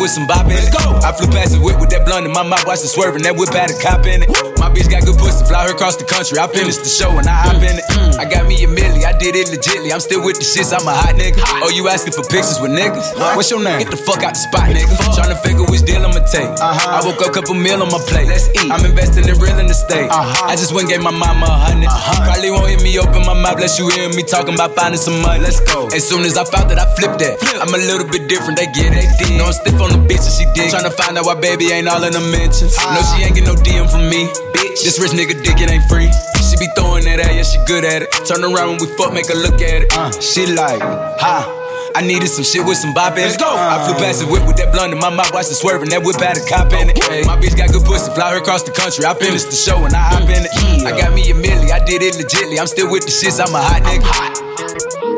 With 0.00 0.10
some 0.10 0.26
bop 0.26 0.48
in 0.48 0.56
it. 0.56 0.72
Go. 0.72 0.96
I 1.04 1.12
flew 1.12 1.28
past 1.28 1.52
the 1.52 1.60
whip 1.60 1.78
with 1.78 1.92
that 1.92 2.08
blunt 2.08 2.24
in 2.24 2.32
my 2.32 2.42
mouth, 2.42 2.64
watched 2.66 2.82
it 2.82 2.88
swerving. 2.88 3.22
That 3.22 3.36
whip 3.36 3.52
had 3.52 3.70
a 3.70 3.76
cop 3.76 4.08
in 4.08 4.24
it. 4.24 4.28
My 4.56 4.72
bitch 4.72 4.88
got 4.88 5.04
good 5.04 5.20
pussy, 5.20 5.44
fly 5.44 5.68
her 5.68 5.76
across 5.76 5.96
the 5.96 6.08
country. 6.10 6.42
I 6.42 6.50
finished 6.50 6.82
the 6.82 6.90
show 6.90 7.14
and 7.14 7.30
I 7.30 7.46
hop 7.46 7.62
in 7.62 7.78
it. 7.78 7.86
I 8.18 8.26
got 8.26 8.44
me 8.44 8.58
a 8.60 8.68
milli, 8.68 9.06
I 9.06 9.14
did 9.16 9.38
it 9.38 9.48
legitly. 9.48 9.94
I'm 9.94 10.02
still 10.02 10.20
with 10.20 10.36
the 10.36 10.44
shits, 10.44 10.74
I'm 10.74 10.84
a 10.84 10.92
hot 10.92 11.14
nigga. 11.14 11.40
Oh, 11.62 11.70
you 11.70 11.86
asking 11.88 12.12
for 12.12 12.26
pictures 12.26 12.58
with 12.58 12.74
niggas? 12.74 13.14
What's 13.38 13.48
your 13.48 13.62
name? 13.62 13.78
Get 13.78 13.94
the 13.94 13.96
fuck 13.96 14.26
out 14.26 14.34
the 14.34 14.42
spot, 14.42 14.68
nigga. 14.68 14.90
Tryna 15.14 15.38
figure 15.40 15.64
which 15.70 15.86
deal 15.86 16.02
I'ma 16.02 16.20
take. 16.26 16.50
Uh-huh. 16.58 16.98
I 16.98 17.06
woke 17.06 17.22
up, 17.22 17.30
a 17.30 17.32
couple 17.32 17.54
meal 17.54 17.80
on 17.80 17.88
my 17.88 18.02
plate. 18.10 18.26
Let's 18.26 18.50
eat. 18.58 18.68
I'm 18.68 18.84
investing 18.84 19.24
in 19.30 19.38
real 19.38 19.56
estate. 19.70 20.10
Uh-huh. 20.10 20.50
I 20.50 20.58
just 20.58 20.74
went 20.74 20.90
and 20.90 20.98
gave 20.98 21.04
my 21.04 21.14
mama 21.14 21.46
a 21.46 21.78
100 21.78 21.86
uh-huh. 21.86 22.26
Probably 22.26 22.50
won't 22.50 22.68
hear 22.68 22.80
me 22.82 22.98
open 22.98 23.22
my 23.22 23.36
mouth, 23.36 23.60
unless 23.60 23.78
you 23.78 23.86
hear 23.94 24.08
me 24.10 24.22
talking 24.24 24.54
about 24.54 24.74
finding 24.74 25.00
some 25.00 25.20
money. 25.22 25.44
Let's 25.44 25.60
go. 25.60 25.86
As 25.92 26.02
soon 26.02 26.24
as 26.24 26.36
I 26.36 26.44
found 26.44 26.70
that, 26.72 26.80
I 26.80 26.88
flipped 26.96 27.20
that. 27.20 27.36
I'm 27.60 27.72
a 27.72 27.80
little 27.80 28.08
bit 28.08 28.26
different, 28.26 28.56
they 28.56 28.66
get 28.72 28.96
it. 28.96 29.06
No, 29.36 29.46
I'm 29.46 29.52
stiff 29.52 29.76
on 29.80 29.92
the 29.92 30.00
bitch 30.08 30.24
and 30.24 30.34
she 30.34 30.48
dig. 30.56 30.72
Tryna 30.72 30.92
find 30.96 31.16
out 31.16 31.28
why 31.28 31.36
baby 31.36 31.70
ain't 31.72 31.88
all 31.88 32.02
in 32.04 32.12
the 32.12 32.24
mentions. 32.32 32.72
No, 32.80 33.00
she 33.12 33.24
ain't 33.24 33.36
get 33.36 33.44
no 33.44 33.54
DM 33.54 33.84
from 33.88 34.08
me. 34.08 34.24
Bitch, 34.56 34.80
this 34.84 34.96
rich 34.96 35.12
nigga 35.12 35.36
dick, 35.44 35.60
it 35.60 35.70
ain't 35.70 35.84
free. 35.90 35.99
She 36.08 36.56
be 36.56 36.68
throwing 36.76 37.04
that 37.04 37.20
at, 37.20 37.34
yeah, 37.34 37.42
she 37.42 37.58
good 37.66 37.84
at 37.84 38.02
it. 38.02 38.08
Turn 38.24 38.40
around 38.40 38.80
when 38.80 38.80
we 38.80 38.88
fuck, 38.96 39.12
make 39.12 39.28
her 39.28 39.36
look 39.36 39.60
at 39.60 39.84
it. 39.84 39.92
Uh, 39.92 40.10
she 40.20 40.46
like, 40.46 40.80
ha. 40.80 41.56
I 41.92 42.02
needed 42.02 42.28
some 42.28 42.44
shit 42.44 42.64
with 42.64 42.78
some 42.78 42.94
bop 42.94 43.18
in 43.18 43.26
it. 43.26 43.34
Let's 43.34 43.36
go. 43.36 43.50
I 43.50 43.82
flew 43.84 43.98
past 43.98 44.20
the 44.20 44.26
whip 44.30 44.46
with 44.46 44.56
that 44.56 44.72
blunt 44.72 44.92
in 44.92 45.00
my 45.00 45.10
mouth, 45.10 45.34
watched 45.34 45.50
it 45.50 45.58
swerving. 45.58 45.90
That 45.90 46.06
whip 46.06 46.22
had 46.22 46.38
a 46.38 46.44
cop 46.46 46.72
in 46.72 46.90
it. 46.90 47.26
My 47.26 47.34
bitch 47.34 47.56
got 47.56 47.72
good 47.72 47.84
pussy, 47.84 48.14
fly 48.14 48.30
her 48.30 48.38
across 48.38 48.62
the 48.62 48.70
country. 48.70 49.04
I 49.04 49.14
finished 49.14 49.50
the 49.50 49.58
show 49.58 49.84
and 49.84 49.92
I 49.92 50.14
hop 50.14 50.30
in 50.30 50.46
it. 50.46 50.52
I 50.86 50.94
got 50.96 51.12
me 51.12 51.28
a 51.30 51.34
milli, 51.34 51.74
I 51.74 51.84
did 51.84 52.02
it 52.02 52.14
legitly. 52.14 52.60
I'm 52.60 52.68
still 52.68 52.90
with 52.90 53.02
the 53.04 53.10
shits, 53.10 53.42
I'm 53.42 53.52
a 53.54 53.60
hot 53.60 53.82
nigga. 53.82 55.09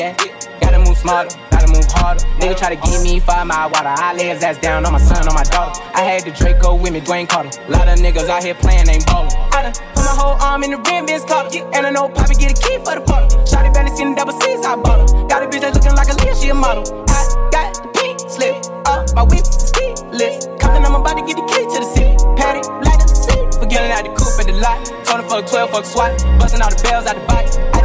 At. 0.00 0.18
Gotta 0.60 0.78
move 0.78 0.98
smarter, 0.98 1.36
gotta 1.50 1.68
move 1.68 1.86
harder. 1.90 2.24
Nigga 2.40 2.56
try 2.56 2.74
to 2.74 2.80
give 2.90 3.02
me 3.02 3.20
five 3.20 3.46
mile 3.46 3.70
water. 3.70 3.88
I 3.88 4.14
lay 4.14 4.28
his 4.28 4.42
ass 4.42 4.58
down 4.58 4.84
on 4.86 4.92
my 4.92 4.98
son, 4.98 5.26
on 5.28 5.34
my 5.34 5.44
daughter. 5.44 5.80
I 5.94 6.02
had 6.02 6.24
the 6.24 6.30
Draco 6.32 6.74
with 6.74 6.92
me, 6.92 7.00
Dwayne 7.00 7.28
Carter. 7.28 7.50
Lot 7.68 7.88
of 7.88 7.98
niggas 7.98 8.28
out 8.28 8.42
here 8.42 8.54
playing, 8.54 8.88
ain't 8.88 9.06
ballin'. 9.06 9.32
I 9.52 9.62
done 9.62 9.72
put 9.94 10.04
my 10.04 10.16
whole 10.16 10.36
arm 10.42 10.64
in 10.64 10.70
the 10.72 10.78
rim, 10.78 11.06
Vince 11.06 11.24
Carter. 11.24 11.64
And 11.74 11.86
I 11.86 11.90
know 11.90 12.08
Poppy 12.08 12.34
get 12.34 12.58
a 12.58 12.62
key 12.62 12.78
for 12.78 12.94
the 12.94 13.00
party. 13.00 13.36
Shotty 13.48 13.72
barely 13.72 13.94
seen 13.96 14.10
the 14.10 14.16
double 14.16 14.38
C's, 14.40 14.64
I 14.64 14.76
bought 14.76 15.08
her. 15.08 15.28
Got 15.28 15.42
a 15.42 15.46
bitch 15.46 15.60
that's 15.60 15.76
looking 15.76 15.96
like 15.96 16.08
a 16.08 16.16
Leah, 16.24 16.36
she 16.36 16.48
a 16.48 16.54
model. 16.54 16.84
I 17.08 17.48
got 17.52 17.74
the 17.74 17.88
pink 17.94 18.20
slip, 18.28 18.56
uh, 18.86 19.06
my 19.14 19.22
whip 19.22 19.40
is 19.40 19.72
keyless. 19.72 20.46
Compton, 20.60 20.84
I'm 20.84 20.94
about 20.94 21.16
to 21.16 21.24
get 21.24 21.36
the 21.36 21.46
key 21.46 21.64
to 21.64 21.78
the 21.78 21.88
city. 21.94 22.14
Patty, 22.36 22.62
like 22.84 23.00
the 23.00 23.14
city. 23.14 23.42
Forgetting 23.58 23.92
out 23.92 24.04
the 24.04 24.12
coupe 24.12 24.40
at 24.40 24.46
the 24.46 24.56
lot. 24.58 24.78
Told 25.06 25.20
him 25.20 25.28
for 25.28 25.38
a 25.40 25.46
12 25.46 25.70
fuck 25.70 25.84
swat. 25.84 26.12
Busting 26.38 26.60
all 26.60 26.70
the 26.70 26.80
bells 26.82 27.06
out 27.06 27.16
the 27.16 27.24
box. 27.26 27.75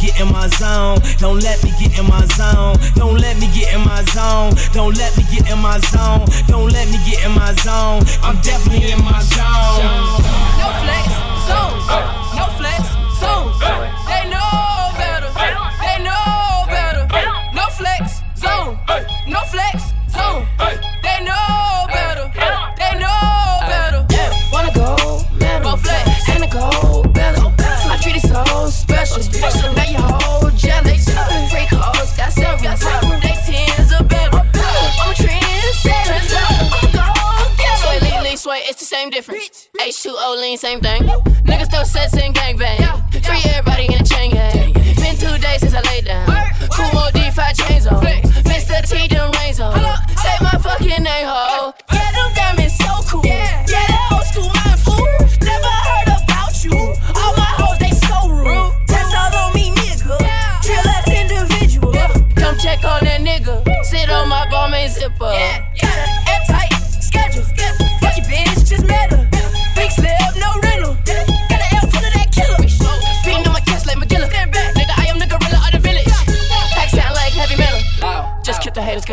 Get 0.00 0.18
in 0.20 0.32
my 0.32 0.48
zone. 0.48 0.98
Don't 1.18 1.42
let 1.42 1.62
me 1.62 1.70
get 1.78 1.98
in 1.98 2.06
my 2.06 2.24
zone. 2.36 2.76
Don't 2.94 3.18
let 3.18 3.38
me 3.38 3.46
get 3.52 3.74
in 3.74 3.82
my 3.84 4.02
zone. 4.10 4.52
Don't 4.72 4.96
let 4.96 5.16
me 5.16 5.24
get 5.30 5.50
in 5.50 5.58
my 5.58 5.78
zone. 5.92 6.26
Don't 6.48 6.72
let 6.72 6.88
me 6.88 6.98
get 7.04 7.24
in 7.24 7.32
my 7.32 7.52
zone. 7.60 8.02
I'm 8.22 8.40
definitely 8.40 8.92
in 8.92 9.04
my 9.04 9.20
zone. 9.20 9.84
No 10.58 10.68
flex, 10.80 11.06
zone. 11.46 11.76
No 12.36 12.46
flex, 12.56 12.99
same 39.00 39.10
difference. 39.10 39.70
H2O 39.78 40.40
lean, 40.42 40.58
same 40.58 40.80
thing. 40.80 41.02
Niggas 41.48 41.70
throw 41.70 41.84
sets 41.84 42.14
in 42.18 42.34
gangbang. 42.34 42.99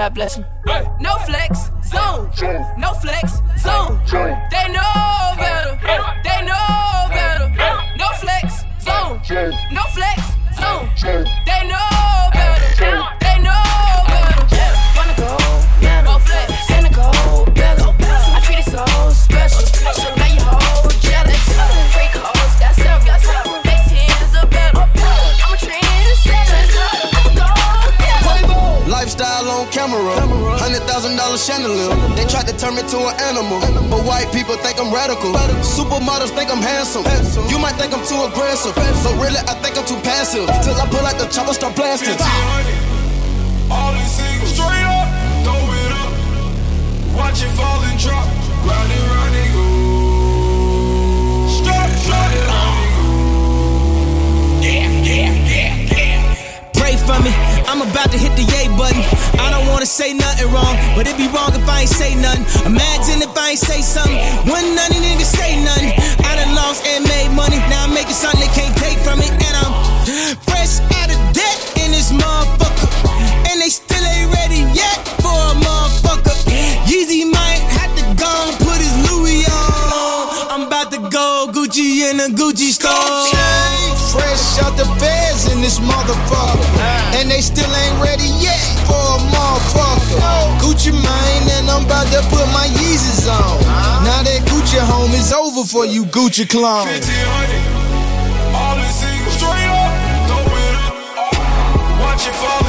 God 0.07 0.13
bless 0.13 0.35
them. 0.35 0.45
No 0.65 0.96
radical. 34.97 35.31
Supermodels 35.61 36.33
think 36.33 36.49
I'm 36.49 36.61
handsome. 36.61 37.05
You 37.51 37.59
might 37.59 37.77
think 37.77 37.93
I'm 37.93 38.05
too 38.05 38.21
aggressive. 38.25 38.73
So 39.03 39.13
really, 39.21 39.41
I 39.45 39.53
think 39.61 39.77
I'm 39.77 39.85
too 39.85 40.01
passive. 40.01 40.49
Till 40.65 40.73
I 40.73 40.85
pull 40.89 41.05
out 41.05 41.17
the 41.21 41.27
chopper, 41.29 41.53
start 41.53 41.75
blasting. 41.75 42.17
All 43.69 43.93
these 43.93 44.11
singles 44.17 44.53
straight 44.57 44.87
up, 44.97 45.07
throw 45.45 45.61
it 45.83 45.93
up. 46.03 46.11
Watch 47.15 47.43
it 47.45 47.53
fall 47.53 47.79
and 47.85 47.99
drop. 47.99 48.25
Round 48.65 48.91
and 48.95 49.03
round 49.11 49.35
and 49.35 49.53
go. 49.53 49.76
Hit 58.17 58.35
the 58.35 58.43
yay 58.43 58.67
button. 58.75 59.03
I 59.39 59.51
don't 59.51 59.67
wanna 59.67 59.85
say 59.85 60.13
nothing 60.13 60.51
wrong, 60.51 60.75
but 60.95 61.07
it'd 61.07 61.17
be 61.17 61.27
wrong 61.27 61.51
if 61.53 61.67
I 61.67 61.81
ain't 61.81 61.89
say 61.89 62.15
nothing. 62.15 62.45
Imagine 62.65 63.21
if 63.21 63.37
I 63.37 63.51
ain't 63.51 63.59
say 63.59 63.81
something. 63.81 64.17
One 64.49 64.75
none 64.75 64.91
of 64.91 65.01
niggas 65.03 65.31
say 65.35 65.61
nothing. 65.63 65.91
I 66.25 66.35
done 66.35 66.55
lost 66.55 66.85
and 66.85 67.03
made 67.03 67.29
money. 67.31 67.57
Now 67.69 67.85
I'm 67.85 67.93
making 67.93 68.13
something 68.15 68.39
they 68.39 68.53
can't 68.53 68.75
take 68.77 68.97
from 68.99 69.19
me. 69.19 69.27
And 69.27 69.55
I'm 69.55 69.86
out 84.67 84.75
the 84.75 84.85
feds 84.99 85.47
in 85.51 85.61
this 85.61 85.79
motherfucker. 85.79 86.59
And 87.15 87.31
they 87.31 87.39
still 87.41 87.71
ain't 87.71 87.97
ready 88.03 88.27
yet 88.43 88.59
for 88.83 88.99
a 89.15 89.19
motherfucker. 89.31 90.19
Gucci 90.59 90.91
mine, 90.91 91.47
and 91.55 91.69
I'm 91.69 91.85
about 91.85 92.07
to 92.11 92.21
put 92.27 92.45
my 92.51 92.67
Yeezys 92.75 93.31
on. 93.31 93.63
Now 94.03 94.23
that 94.27 94.43
Gucci 94.51 94.79
home 94.79 95.11
is 95.11 95.31
over 95.31 95.63
for 95.63 95.85
you, 95.85 96.03
Gucci 96.05 96.49
clone. 96.49 96.87
All 98.55 98.75
the 98.75 98.87
straight 99.31 99.71
up, 99.71 99.93
throw 100.27 100.43
it 100.43 100.75
up. 100.83 100.93
Watch 102.03 102.27
it 102.27 102.35
fall 102.35 102.66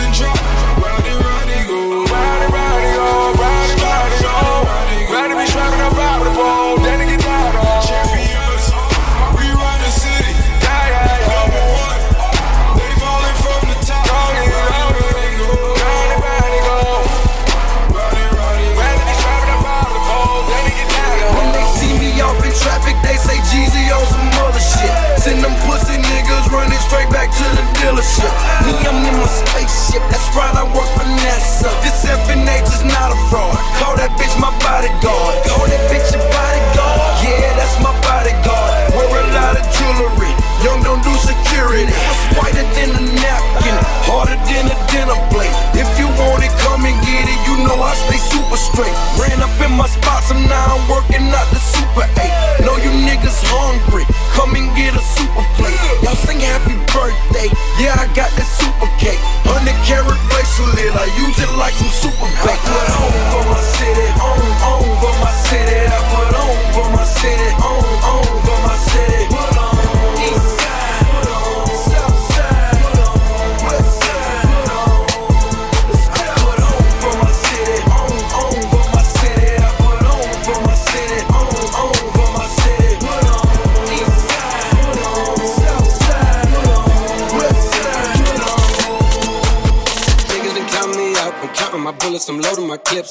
dealership. 27.79 28.31
Me, 28.67 28.75
I'm 28.87 28.99
in 29.07 29.15
my 29.19 29.29
spaceship. 29.31 30.03
That's 30.11 30.29
right, 30.35 30.55
I 30.55 30.65
work 30.75 30.91
for 30.99 31.07
NASA. 31.23 31.71
This 31.83 32.05
FNH 32.05 32.69
is 32.69 32.85
not 32.85 33.15
a 33.15 33.19
fraud. 33.31 33.55
Call 33.79 33.95
that 33.97 34.11
bitch 34.19 34.35
my 34.39 34.51
bodyguard. 34.63 35.35
Call 35.47 35.67
that 35.67 35.83
bitch 35.91 36.11
your 36.11 36.25
bodyguard. 36.31 37.01
Yeah, 37.23 37.55
that's 37.55 37.77
my 37.83 37.95
bodyguard. 38.03 38.71
Wear 38.95 39.09
a 39.09 39.25
lot 39.35 39.55
of 39.55 39.65
jewelry. 39.75 40.33
Young 40.67 40.83
don't 40.83 41.03
do 41.07 41.15
security. 41.23 41.87
It's 41.87 42.25
whiter 42.35 42.67
than 42.75 42.91
a 42.99 43.03
napkin, 43.23 43.77
harder 44.11 44.39
than 44.51 44.67
a 44.67 44.77
dinner 44.91 45.19
plate. 45.31 45.55
If 45.79 45.87
you 46.03 46.11
want 46.19 46.43
it, 46.43 46.51
come 46.67 46.83
and 46.83 46.99
get 47.07 47.25
it. 47.31 47.39
You 47.47 47.63
know 47.63 47.79
I 47.79 47.95
stay 47.95 48.19
super 48.19 48.59
straight. 48.59 48.95
Ran 49.23 49.39
up 49.39 49.55
in 49.63 49.71
my 49.79 49.87
spots, 49.87 50.35
and 50.35 50.43
now 50.51 50.75
I'm 50.75 50.85
working 50.91 51.31
out 51.31 51.47
the 51.55 51.63
super 51.63 52.07
eight. 52.19 52.35
Know 52.67 52.75
you 52.83 52.91
niggas 53.07 53.39
hungry. 53.47 54.03
Come 54.39 54.55
and 54.55 54.71
get 54.77 54.95
a 54.95 55.03
super 55.03 55.43
plate. 55.59 55.75
Y'all 56.01 56.15
sing 56.15 56.39
happy 56.39 56.79
birthday. 56.95 57.51
Yeah, 57.83 57.99
I 57.99 58.07
got 58.15 58.31
the 58.39 58.47
super 58.47 58.87
cake. 59.03 59.19
100 59.43 59.67
carat 59.83 60.15
bracelet. 60.31 60.95
I 60.95 61.11
use 61.27 61.43
it 61.43 61.51
like 61.59 61.75
some 61.75 61.91
super 61.91 62.31
bait. 62.47 62.61
Put 62.63 62.87
on 63.03 63.11
for 63.35 63.43
my 63.51 63.59
city. 63.59 64.07
On, 64.23 64.39
on 64.63 64.87
for 65.03 65.15
my 65.19 65.33
city. 65.51 65.78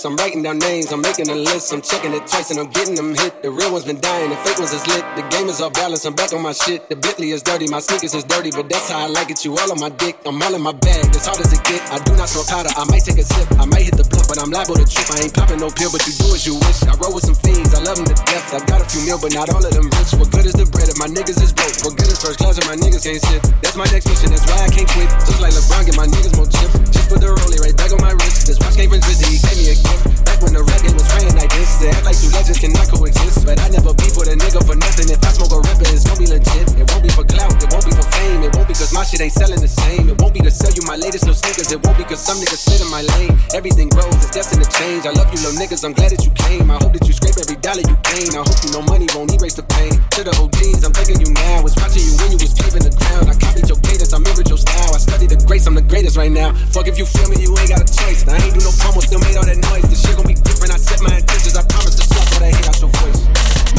My 0.05 0.15
clips. 0.15 0.36
Writing 0.37 0.59
down 0.59 0.69
names, 0.69 0.91
I'm 0.93 1.01
making 1.01 1.29
a 1.29 1.35
list. 1.35 1.73
I'm 1.73 1.81
checking 1.81 2.13
it 2.13 2.21
twice 2.29 2.51
and 2.51 2.59
I'm 2.59 2.69
getting 2.69 2.93
them 2.93 3.15
hit. 3.15 3.41
The 3.41 3.49
real 3.49 3.73
ones 3.73 3.85
been 3.85 3.97
dying, 3.99 4.29
the 4.29 4.37
fake 4.45 4.61
ones 4.61 4.69
is 4.69 4.85
lit. 4.85 5.01
The 5.17 5.25
game 5.33 5.49
is 5.49 5.61
off 5.65 5.73
balance, 5.73 6.05
I'm 6.05 6.13
back 6.13 6.29
on 6.29 6.45
my 6.45 6.53
shit. 6.53 6.85
The 6.89 6.95
Bentley 6.95 7.33
is 7.33 7.41
dirty, 7.41 7.65
my 7.65 7.81
sneakers 7.81 8.13
is 8.13 8.21
dirty, 8.21 8.53
but 8.53 8.69
that's 8.69 8.85
how 8.93 9.01
I 9.01 9.09
like 9.09 9.33
it. 9.33 9.41
You 9.41 9.57
all 9.57 9.71
on 9.73 9.81
my 9.81 9.89
dick, 9.89 10.21
I'm 10.29 10.37
all 10.37 10.53
in 10.53 10.61
my 10.61 10.77
bag. 10.77 11.09
As 11.17 11.25
hard 11.25 11.41
as 11.41 11.49
it 11.49 11.63
get, 11.65 11.81
I 11.89 11.97
do 12.05 12.13
not 12.13 12.29
smoke 12.29 12.53
powder. 12.53 12.69
I 12.77 12.85
might 12.85 13.01
take 13.01 13.17
a 13.17 13.25
sip, 13.25 13.49
I 13.57 13.65
might 13.65 13.89
hit 13.89 13.97
the 13.97 14.05
blunt, 14.05 14.29
but 14.29 14.37
I'm 14.37 14.53
liable 14.53 14.77
to 14.77 14.85
trip. 14.85 15.09
I 15.09 15.25
ain't 15.25 15.33
popping 15.33 15.57
no 15.57 15.73
pill, 15.73 15.89
but 15.89 16.05
you 16.05 16.13
do 16.13 16.29
as 16.29 16.45
you 16.45 16.53
wish. 16.53 16.85
I 16.85 16.93
roll 17.01 17.17
with 17.17 17.25
some 17.25 17.37
fiends, 17.41 17.73
I 17.73 17.81
love 17.81 17.97
them 17.97 18.05
to 18.05 18.17
death. 18.29 18.53
I 18.53 18.61
got 18.69 18.85
a 18.85 18.85
few 18.85 19.01
mil, 19.09 19.17
but 19.17 19.33
not 19.33 19.49
all 19.49 19.65
of 19.65 19.73
them 19.73 19.89
rich. 19.89 20.13
What 20.21 20.29
good 20.29 20.45
is 20.45 20.53
the 20.53 20.69
bread 20.69 20.85
if 20.85 21.01
my 21.01 21.09
niggas 21.09 21.41
is 21.41 21.49
broke? 21.49 21.81
What 21.81 21.97
good 21.97 22.13
is 22.13 22.21
first 22.21 22.37
class 22.37 22.61
if 22.61 22.65
my 22.69 22.77
niggas 22.77 23.01
can't 23.01 23.17
sit? 23.25 23.41
That's 23.65 23.73
my 23.73 23.89
next 23.89 24.05
mission, 24.05 24.29
that's 24.29 24.45
why 24.45 24.61
I 24.61 24.69
can't 24.69 24.89
quit. 24.93 25.09
Just 25.25 25.41
like 25.41 25.57
LeBron, 25.57 25.81
get 25.89 25.97
my 25.97 26.05
niggas 26.05 26.37
more 26.37 26.45
chips. 26.45 26.77
Just 26.93 27.09
put 27.09 27.25
the 27.25 27.33
rollie 27.33 27.57
right 27.57 27.73
back 27.73 27.89
on 27.89 28.05
my 28.05 28.13
wrist. 28.13 28.45
This 28.45 28.61
watch 28.61 28.77
came 28.77 28.93
from 28.93 29.01
Drizzy, 29.01 29.33
he 29.33 29.41
gave 29.41 29.57
me 29.57 29.65
a 29.73 29.77
gift. 29.81 30.26
Back 30.37 30.53
when 30.53 30.53
the 30.53 30.69
rap 30.69 30.81
game 30.85 30.93
was 30.93 31.09
praying 31.09 31.33
like 31.33 31.49
this. 31.49 31.81
They 31.81 31.89
act 31.89 32.05
like 32.05 32.13
two 32.13 32.29
legends 32.29 32.61
cannot 32.61 32.85
coexist. 32.93 33.41
But 33.41 33.57
I 33.57 33.73
never 33.73 33.89
beef 33.97 34.13
with 34.13 34.29
a 34.29 34.37
nigga 34.37 34.61
for 34.61 34.77
nothing. 34.77 35.09
If 35.09 35.17
I 35.25 35.33
smoke 35.33 35.49
a 35.49 35.65
rapper, 35.65 35.89
it's 35.89 36.05
gonna 36.05 36.21
be 36.21 36.29
legit. 36.29 36.77
It 36.77 36.85
won't 36.93 37.01
be 37.01 37.09
for 37.09 37.25
clout, 37.25 37.57
it 37.57 37.65
won't 37.73 37.81
be 37.81 37.89
for 37.89 38.05
fame. 38.13 38.45
It 38.45 38.53
won't 38.53 38.69
be 38.69 38.77
cause 38.77 38.93
my 38.93 39.01
shit 39.01 39.17
ain't 39.17 39.33
selling 39.33 39.57
the 39.57 39.65
same. 39.65 40.13
It 40.13 40.21
won't 40.21 40.37
be 40.37 40.45
to 40.45 40.53
sell 40.53 40.69
you 40.69 40.85
my 40.85 40.93
latest 40.93 41.25
little 41.25 41.41
sneakers. 41.41 41.73
It 41.73 41.81
won't 41.81 41.97
be 41.97 42.05
cause 42.05 42.21
some 42.21 42.37
niggas 42.37 42.61
sit 42.61 42.85
in 42.85 42.89
my 42.93 43.01
lane. 43.17 43.33
Everything 43.57 43.89
grows, 43.89 44.13
it's 44.21 44.29
destined 44.29 44.61
to 44.61 44.69
change. 44.77 45.09
I 45.09 45.11
love 45.17 45.25
you 45.33 45.41
little 45.41 45.57
niggas, 45.57 45.81
I'm 45.81 45.97
glad 45.97 46.13
that 46.13 46.21
you 46.21 46.29
came. 46.37 46.69
I 46.69 46.77
hope 46.85 46.93
that 46.93 47.09
you 47.09 47.17
scrape 47.17 47.41
every 47.41 47.57
dollar 47.57 47.81
you 47.81 47.97
gain. 48.05 48.29
I 48.37 48.45
hope 48.45 48.61
you 48.61 48.69
know 48.77 48.85
money 48.85 49.09
won't 49.17 49.33
erase 49.33 49.57
the 49.57 49.65
pain. 49.65 49.97
To 49.97 50.21
the 50.21 50.37
OGs, 50.37 50.85
I'm 50.85 50.93
thanking 50.93 51.17
you 51.17 51.33
now. 51.33 51.65
Was 51.65 51.73
watching 51.81 52.05
you 52.05 52.13
when 52.21 52.29
you 52.29 52.37
was 52.37 52.53
paving 52.53 52.85
the 52.85 52.93
ground. 52.93 53.25
I 53.25 53.33
copied 53.41 53.65
your 53.73 53.81
cadence, 53.81 54.13
I 54.13 54.21
mirrored 54.21 54.45
your 54.45 54.61
style. 54.61 54.93
I 54.93 55.01
studied 55.01 55.33
the 55.33 55.41
grace, 55.49 55.65
I'm 55.65 55.73
the 55.73 55.81
greatest 55.81 56.13
right 56.13 56.29
now. 56.29 56.53
Fuck 56.77 56.85
if 56.85 57.01
you 57.01 57.09
feel 57.09 57.25
me, 57.33 57.41
you 57.41 57.57
ain't 57.57 57.73
got 57.73 57.81
a 57.81 57.89
choice. 57.89 58.21
I 58.29 58.37
ain't 58.37 58.53
do 58.53 58.61
no 58.61 58.69
promo, 58.77 59.01
still 59.01 59.17
made 59.25 59.33
all 59.33 59.49
that 59.49 59.57
noise. 59.57 59.89
This 59.89 60.05
shit 60.05 60.13
gon' 60.13 60.26
be 60.27 60.35
different. 60.35 60.75
I 60.75 60.77
set 60.77 60.99
my 61.01 61.15
intentions, 61.15 61.55
I 61.55 61.63
promise 61.63 61.95
to 61.95 62.03
slap 62.03 62.27
all 62.35 62.39
that 62.43 62.51
hate 62.51 62.67
out 62.67 62.79
your 62.83 62.91
voice. 62.99 63.21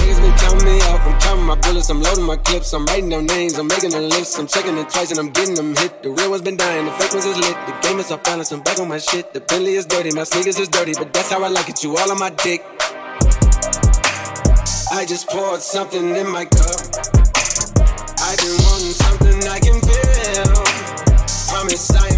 Niggas 0.01 0.21
been 0.25 0.37
counting 0.41 0.65
me 0.65 0.81
out. 0.89 1.01
I'm 1.05 1.21
counting 1.21 1.45
my 1.45 1.55
bullets, 1.61 1.91
I'm 1.91 2.01
loading 2.01 2.25
my 2.25 2.37
clips. 2.37 2.73
I'm 2.73 2.87
writing 2.87 3.11
down 3.11 3.27
names, 3.27 3.59
I'm 3.59 3.69
making 3.69 3.93
a 3.93 4.01
list. 4.01 4.39
I'm 4.39 4.47
checking 4.49 4.77
it 4.79 4.89
twice 4.89 5.11
and 5.13 5.21
I'm 5.21 5.31
getting 5.31 5.55
them 5.55 5.77
hit. 5.77 6.03
The 6.03 6.11
real 6.11 6.31
ones 6.31 6.43
been 6.43 6.57
dying, 6.57 6.87
the 6.87 6.93
fake 6.93 7.13
ones 7.13 7.27
is 7.27 7.37
lit. 7.37 7.57
The 7.69 7.77
game 7.85 8.01
is 8.01 8.11
off 8.11 8.25
balance, 8.25 8.51
I'm 8.51 8.63
back 8.63 8.81
on 8.81 8.89
my 8.89 8.99
shit. 8.99 9.33
The 9.35 9.41
Bentley 9.41 9.77
is 9.77 9.85
dirty, 9.85 10.11
my 10.17 10.25
sneakers 10.25 10.59
is 10.59 10.69
dirty, 10.69 10.95
but 10.97 11.13
that's 11.13 11.31
how 11.31 11.45
I 11.45 11.49
like 11.49 11.69
it. 11.69 11.85
You 11.85 11.97
all 11.97 12.11
on 12.11 12.19
my 12.19 12.31
dick. 12.31 12.65
I 14.91 15.05
just 15.05 15.29
poured 15.29 15.61
something 15.61 16.17
in 16.17 16.29
my 16.29 16.47
cup. 16.47 16.81
I've 18.25 18.41
been 18.41 18.57
wanting 18.65 18.97
something 18.97 19.39
I 19.49 19.61
can 19.61 19.77
feel. 19.85 20.49
Promise 21.49 21.91
I 21.97 22.09
am 22.15 22.18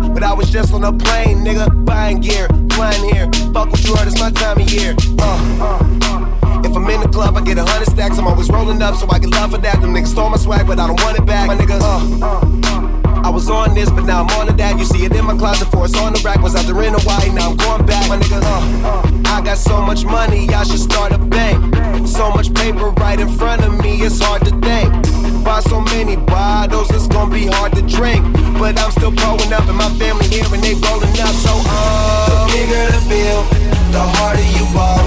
nigga. 0.00 0.14
But 0.14 0.22
I 0.22 0.32
was 0.32 0.50
just 0.50 0.72
on 0.72 0.84
a 0.84 0.92
plane, 0.92 1.38
nigga. 1.38 1.84
Buying 1.84 2.20
gear, 2.20 2.48
flying 2.72 3.02
here. 3.12 3.28
Fuck 3.52 3.70
what 3.70 3.84
you 3.84 3.94
heard, 3.96 4.08
it's 4.08 4.20
my 4.20 4.30
time 4.30 4.60
of 4.60 4.70
year. 4.70 4.94
Uh, 5.18 6.60
if 6.64 6.74
I'm 6.76 6.88
in 6.88 7.00
the 7.00 7.08
club, 7.08 7.36
I 7.36 7.42
get 7.42 7.58
a 7.58 7.64
hundred 7.64 7.90
stacks. 7.90 8.18
I'm 8.18 8.26
always 8.26 8.48
rolling 8.48 8.80
up, 8.82 8.94
so 8.96 9.06
I 9.10 9.18
get 9.18 9.30
love 9.30 9.50
for 9.50 9.58
that. 9.58 9.80
Them 9.80 9.94
niggas 9.94 10.08
stole 10.08 10.30
my 10.30 10.36
swag, 10.36 10.66
but 10.66 10.78
I 10.78 10.86
don't 10.86 11.00
want 11.02 11.18
it 11.18 11.26
back. 11.26 11.46
My 11.46 11.56
nigga, 11.56 11.78
uh, 11.80 13.22
I 13.24 13.28
was 13.30 13.48
on 13.48 13.74
this, 13.74 13.90
but 13.90 14.04
now 14.04 14.22
I'm 14.22 14.30
on 14.38 14.46
to 14.46 14.52
that. 14.54 14.78
You 14.78 14.84
see 14.84 15.04
it 15.04 15.14
in 15.14 15.24
my 15.24 15.36
closet 15.36 15.68
for 15.70 15.84
it's 15.84 15.96
on 15.96 16.12
the 16.12 16.20
rack. 16.24 16.42
Was 16.42 16.54
out 16.54 16.64
there 16.64 16.82
in 16.82 16.94
Hawaii, 16.94 17.30
now 17.30 17.50
I'm 17.50 17.56
going 17.56 17.86
back. 17.86 18.08
My 18.08 18.18
nigga, 18.18 18.40
uh, 18.42 19.22
I 19.26 19.40
got 19.42 19.58
so 19.58 19.82
much 19.82 20.04
money, 20.04 20.48
I 20.48 20.64
should 20.64 20.80
start 20.80 21.12
a 21.12 21.18
bank. 21.18 22.06
So 22.06 22.30
much 22.30 22.52
paper 22.54 22.90
right 22.90 23.18
in 23.18 23.28
front 23.28 23.62
of 23.62 23.78
me, 23.80 24.02
it's 24.02 24.20
hard 24.20 24.44
to 24.44 24.50
think. 24.60 25.01
Buy 25.44 25.58
so 25.60 25.80
many 25.80 26.14
bottles, 26.14 26.88
it's 26.90 27.08
gonna 27.08 27.34
be 27.34 27.46
hard 27.46 27.72
to 27.74 27.82
drink. 27.82 28.22
But 28.58 28.78
I'm 28.78 28.92
still 28.92 29.10
growing 29.10 29.52
up, 29.52 29.66
and 29.66 29.76
my 29.76 29.90
family 29.98 30.28
here, 30.28 30.46
and 30.52 30.62
they 30.62 30.74
rolling 30.74 31.18
up. 31.18 31.34
So, 31.34 31.50
uh, 31.66 32.28
the 32.30 32.52
bigger 32.52 32.84
the 32.94 33.02
bill, 33.08 33.42
the 33.90 34.02
harder 34.16 34.46
you 34.56 34.64
ball. 34.72 35.02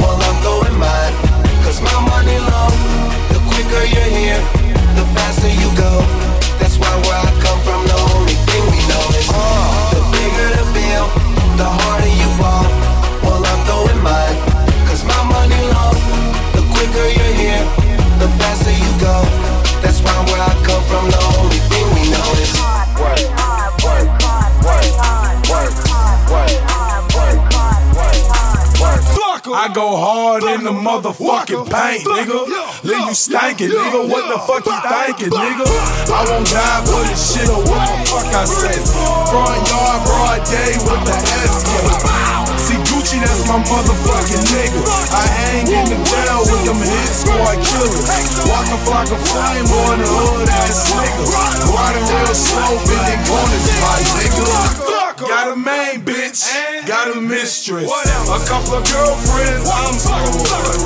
Well, 0.00 0.16
I'm 0.16 0.42
going 0.42 0.78
mine, 0.78 1.14
cause 1.64 1.80
my 1.82 1.92
money 2.08 2.43
paint, 31.74 32.06
nigga. 32.06 32.38
Leave 32.86 33.06
you 33.10 33.16
stankin', 33.18 33.70
nigga. 33.70 34.00
What 34.06 34.24
the 34.30 34.38
fuck 34.46 34.62
you 34.62 34.78
thinking, 34.86 35.32
nigga? 35.34 35.66
I 36.10 36.20
won't 36.30 36.46
die 36.46 36.82
for 36.86 37.02
this 37.02 37.22
shit 37.34 37.48
or 37.50 37.62
what 37.66 37.82
the 37.90 37.98
fuck 38.06 38.30
I 38.30 38.44
say. 38.46 38.78
Front 39.30 39.66
yard, 39.66 40.00
broad 40.06 40.40
day 40.46 40.72
with 40.86 41.02
the 41.02 41.16
S 41.42 41.54
See 42.64 42.78
Gucci, 42.88 43.18
that's 43.20 43.42
my 43.50 43.58
motherfucking 43.60 44.44
nigga. 44.54 44.80
I 45.10 45.24
hang 45.26 45.66
in 45.66 45.86
the 45.90 45.98
jail 45.98 46.40
with 46.46 46.62
them 46.64 46.80
hit 46.80 47.12
squad 47.12 47.58
killers. 47.60 48.06
Walking 48.46 48.82
like 48.88 49.10
a 49.10 49.18
flame 49.26 49.68
on 49.84 49.98
the 49.98 50.08
hood 50.08 50.48
ass 50.48 50.94
nigga. 50.94 51.22
Riding 51.74 52.06
real 52.06 52.34
slow, 52.34 52.78
bending 52.86 53.22
corners, 53.26 53.66
my 53.82 53.98
nigga. 54.14 54.93
Got 55.34 55.50
a 55.50 55.58
main 55.58 55.98
bitch, 56.06 56.46
got 56.86 57.10
a 57.10 57.18
mistress. 57.18 57.90
A 57.90 58.38
couple 58.46 58.78
of 58.78 58.86
girlfriends, 58.86 59.66
I'm 59.66 59.98
so 59.98 60.14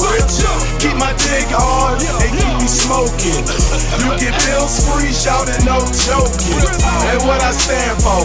rich. 0.08 0.40
Keep 0.80 0.96
my 0.96 1.12
dick 1.20 1.52
hard 1.52 2.00
and 2.00 2.32
keep 2.32 2.56
me 2.56 2.64
smoking. 2.64 3.44
You 3.44 4.08
get 4.16 4.32
bills 4.48 4.88
free, 4.88 5.12
shouting 5.12 5.60
no 5.68 5.84
joking. 6.00 6.64
And 7.12 7.20
what 7.28 7.44
I 7.44 7.52
stand 7.52 8.00
for, 8.00 8.24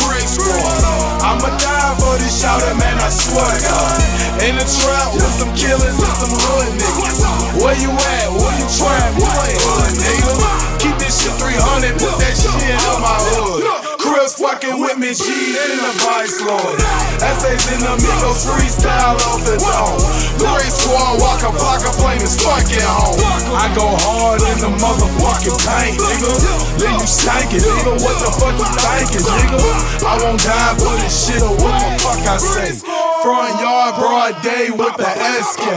brick 0.00 0.24
squad. 0.24 1.20
I'ma 1.20 1.52
die 1.60 1.92
for 2.00 2.16
this 2.24 2.32
shouting, 2.32 2.80
man, 2.80 2.96
I 2.96 3.12
swear 3.12 3.52
to 3.52 3.60
God. 3.68 4.00
In 4.48 4.56
the 4.56 4.64
trap 4.64 5.12
with 5.12 5.28
some 5.36 5.52
killers 5.52 5.92
and 5.92 6.16
some 6.24 6.34
hood 6.40 6.72
niggas. 6.72 7.20
Where 7.60 7.76
you 7.76 7.92
at? 7.92 8.32
Where 8.32 8.56
you 8.56 8.66
trap? 8.80 9.12
You 9.12 9.28
ain't 9.28 9.60
hood, 9.60 9.92
nigga. 9.92 10.32
Keep 10.80 10.96
this 10.96 11.20
shit 11.20 11.36
300, 11.36 12.00
put 12.00 12.16
that 12.16 12.32
shit 12.32 12.48
on 12.88 13.04
my 13.04 13.12
hood. 13.28 13.87
Chris 14.08 14.40
fucking 14.40 14.80
with 14.80 14.96
me, 14.96 15.12
G's 15.12 15.52
in 15.68 15.76
the 15.84 15.92
Vice 16.00 16.40
Lord. 16.40 16.80
Essays 17.20 17.68
in 17.76 17.80
the 17.84 17.92
Migos 18.00 18.40
freestyle 18.48 19.20
off 19.28 19.44
the 19.44 19.60
dome. 19.60 20.00
Three 20.40 20.70
squad, 20.72 21.20
walk 21.20 21.44
a 21.44 21.52
block 21.52 21.84
of 21.84 21.92
flame 22.00 22.24
is 22.24 22.40
fucking 22.40 22.88
home. 22.88 23.20
I 23.52 23.68
go 23.76 23.84
hard 24.00 24.40
in 24.48 24.64
the 24.64 24.72
motherfucking 24.80 25.60
paint, 25.60 26.00
nigga. 26.00 26.32
Leave 26.80 26.96
you 26.96 27.04
stankin', 27.04 27.60
nigga. 27.60 28.00
What 28.00 28.16
the 28.24 28.32
fuck 28.32 28.56
you 28.56 28.68
thinking, 28.80 29.28
nigga? 29.28 29.60
I 30.00 30.16
won't 30.24 30.40
die 30.40 30.72
for 30.80 30.96
this 31.04 31.12
shit 31.12 31.44
or 31.44 31.52
what 31.60 31.76
the 31.76 31.92
fuck 32.00 32.24
I 32.24 32.40
say. 32.40 32.80
Front 33.20 33.60
yard, 33.60 33.92
broad 34.00 34.40
day 34.40 34.72
with 34.72 34.96
the 34.96 35.10
SK. 35.44 35.68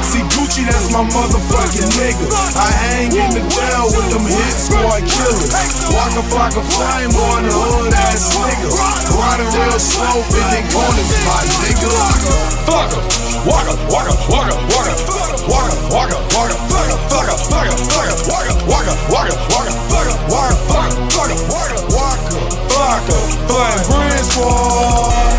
See 0.00 0.24
Gucci, 0.50 0.66
that's 0.66 0.90
my 0.90 1.06
motherfucking 1.06 1.86
nigga. 1.94 2.26
I 2.58 2.66
hang 2.82 3.14
in 3.14 3.30
the 3.30 3.42
jail 3.54 3.86
with 3.86 4.10
them 4.10 4.26
hit 4.26 4.56
squad 4.58 4.98
killers. 5.06 5.46
Walk 5.94 6.10
a 6.18 6.22
flock 6.26 6.58
of 6.58 6.66
flame 6.74 7.14
on 7.14 7.46
the 7.46 7.54
hood 7.54 7.94
ass 7.94 8.34
nigga. 8.34 8.66
Riding 9.14 9.46
real 9.46 9.78
slow, 9.78 10.18
bending 10.34 10.66
corners, 10.74 11.06
my 11.22 11.46
nigga. 11.62 11.86
Fuck 12.66 12.90
em. 12.90 12.98
Walk 13.46 13.62
em, 13.70 13.78
walk 13.94 14.10
em, 14.10 14.18
walk 14.26 14.50
em, 14.50 14.58
walk 14.74 14.90
em. 14.90 14.98
Walk 15.46 15.70
em, 15.70 15.78
walk 15.94 16.10
em, 16.10 16.22
walk 16.34 16.50
em. 16.50 16.58
Fuck 16.66 16.90
em, 16.90 16.98
fuck 17.06 17.30
em, 17.30 17.38
fuck 17.46 17.70
em, 17.70 18.18
fuck 18.26 18.42
em. 18.42 18.58
Walk 18.66 18.90
em, 18.90 18.98
walk 19.06 19.30
em, 19.30 19.38
walk 19.46 19.70
em, 19.70 19.70
walk 19.70 19.70
em. 19.70 19.78
Fuck 19.86 20.10
em, 20.10 20.18
walk 20.34 20.50
em, 20.50 20.58
fuck 20.66 20.90
em, 20.90 20.98
fuck 21.14 21.30
em. 21.30 21.46
Walk 21.54 21.70
em, 21.70 21.86
walk 21.94 22.18
em, 22.26 22.50
fuck 22.74 23.06
em. 23.06 23.30
Flame 23.46 23.86
Bridge 23.86 24.26
Squad. 24.26 25.29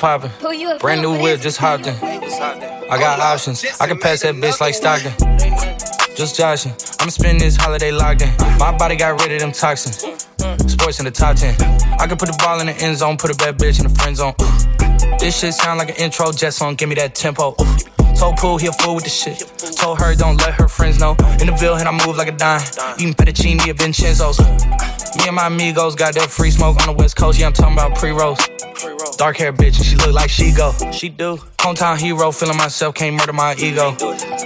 Poppin'? 0.00 0.30
Brand 0.78 1.02
new 1.02 1.20
whip, 1.20 1.40
just 1.40 1.58
hopped 1.58 1.86
in. 1.86 1.94
I 1.94 2.98
got 2.98 3.20
options. 3.20 3.64
I 3.80 3.86
can 3.86 3.98
pass 3.98 4.22
that 4.22 4.34
bitch 4.34 4.60
like 4.60 4.74
Stockton. 4.74 5.12
Just 6.16 6.36
joshing. 6.36 6.72
I'ma 7.00 7.10
spend 7.10 7.40
this 7.40 7.56
holiday 7.56 7.92
locked 7.92 8.22
in. 8.22 8.30
My 8.58 8.76
body 8.76 8.96
got 8.96 9.20
rid 9.20 9.32
of 9.32 9.40
them 9.40 9.52
toxins. 9.52 9.98
Sports 10.72 10.98
in 10.98 11.04
the 11.04 11.10
top 11.10 11.36
10. 11.36 11.54
I 12.00 12.06
can 12.06 12.16
put 12.16 12.28
the 12.28 12.36
ball 12.40 12.60
in 12.60 12.66
the 12.66 12.76
end 12.76 12.96
zone, 12.96 13.16
put 13.18 13.30
a 13.30 13.36
bad 13.36 13.58
bitch 13.58 13.78
in 13.78 13.86
the 13.86 13.94
friend 14.00 14.16
zone. 14.16 14.34
This 15.18 15.38
shit 15.38 15.52
sound 15.52 15.78
like 15.78 15.90
an 15.90 15.96
intro 15.96 16.32
jet 16.32 16.54
song, 16.54 16.74
give 16.74 16.88
me 16.88 16.94
that 16.94 17.14
tempo. 17.14 17.54
Told 18.16 18.36
Pooh 18.36 18.56
he 18.56 18.66
a 18.66 18.72
fool 18.72 18.94
with 18.94 19.04
the 19.04 19.10
shit. 19.10 19.38
Told 19.76 19.98
her 20.00 20.14
don't 20.14 20.36
let 20.38 20.54
her 20.54 20.68
friends 20.68 20.98
know. 20.98 21.12
In 21.40 21.46
the 21.46 21.56
Ville, 21.58 21.76
and 21.76 21.88
I 21.88 21.92
move 22.06 22.16
like 22.16 22.28
a 22.28 22.36
dime. 22.36 22.62
Eating 22.98 23.14
fettuccine 23.14 23.60
at 23.68 23.76
Vincenzo's. 23.76 24.38
Me 25.16 25.26
and 25.26 25.36
my 25.36 25.46
amigos 25.46 25.94
got 25.94 26.14
that 26.14 26.30
free 26.30 26.50
smoke 26.50 26.80
on 26.80 26.86
the 26.86 26.92
west 26.92 27.16
coast. 27.16 27.38
Yeah, 27.38 27.46
I'm 27.46 27.52
talking 27.52 27.74
about 27.74 27.96
pre-rolls. 27.96 28.38
Dark 29.20 29.36
hair 29.36 29.52
bitch, 29.52 29.76
and 29.76 29.84
she 29.84 29.96
look 29.96 30.14
like 30.14 30.30
she 30.30 30.50
go. 30.50 30.72
She 30.92 31.10
do. 31.10 31.36
Hometown 31.58 31.98
hero, 31.98 32.32
feeling 32.32 32.56
myself, 32.56 32.94
can't 32.94 33.14
murder 33.14 33.34
my 33.34 33.54
ego. 33.56 33.94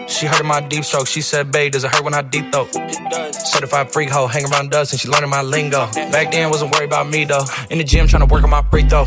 She 0.09 0.27
heard 0.27 0.41
of 0.41 0.47
my 0.47 0.61
deep 0.63 0.85
stroke. 0.85 1.07
She 1.07 1.21
said, 1.21 1.53
babe, 1.53 1.71
does 1.71 1.85
it 1.85 1.95
hurt 1.95 2.03
when 2.03 2.13
I 2.13 2.23
deep 2.23 2.51
throat? 2.51 2.75
Certified 3.33 3.93
freak 3.93 4.11
hoe, 4.11 4.27
hang 4.27 4.51
around 4.51 4.75
us, 4.75 4.91
and 4.91 5.01
she 5.01 5.09
learning 5.09 5.31
my 5.31 5.43
lingo. 5.43 5.87
Back 6.11 6.33
then, 6.33 6.51
wasn't 6.51 6.75
worried 6.75 6.87
about 6.87 7.09
me 7.09 7.25
though. 7.25 7.45
In 7.71 7.79
the 7.79 7.85
gym, 7.85 8.09
trying 8.09 8.27
to 8.27 8.35
work 8.35 8.43
on 8.43 8.51
my 8.51 8.63
free 8.69 8.83
throw. 8.83 9.05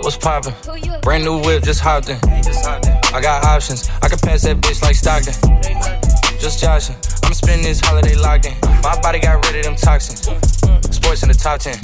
What's 0.00 0.16
poppin'? 0.16 0.54
Brand 1.02 1.24
new 1.24 1.42
whip, 1.42 1.62
just 1.62 1.80
hopped 1.80 2.08
in. 2.08 2.16
I 2.24 3.20
got 3.20 3.44
options. 3.44 3.90
I 4.00 4.08
can 4.08 4.18
pass 4.18 4.44
that 4.44 4.62
bitch 4.62 4.80
like 4.80 4.96
Stockton. 4.96 5.34
Just 6.40 6.62
joshing. 6.62 6.96
I'ma 7.22 7.34
spend 7.34 7.66
this 7.66 7.80
holiday 7.80 8.14
locked 8.14 8.46
in. 8.46 8.54
My 8.82 8.98
body 9.02 9.20
got 9.20 9.44
rid 9.44 9.56
of 9.56 9.64
them 9.64 9.76
toxins. 9.76 10.22
Sports 10.96 11.22
in 11.22 11.28
the 11.28 11.34
top 11.34 11.60
10. 11.60 11.78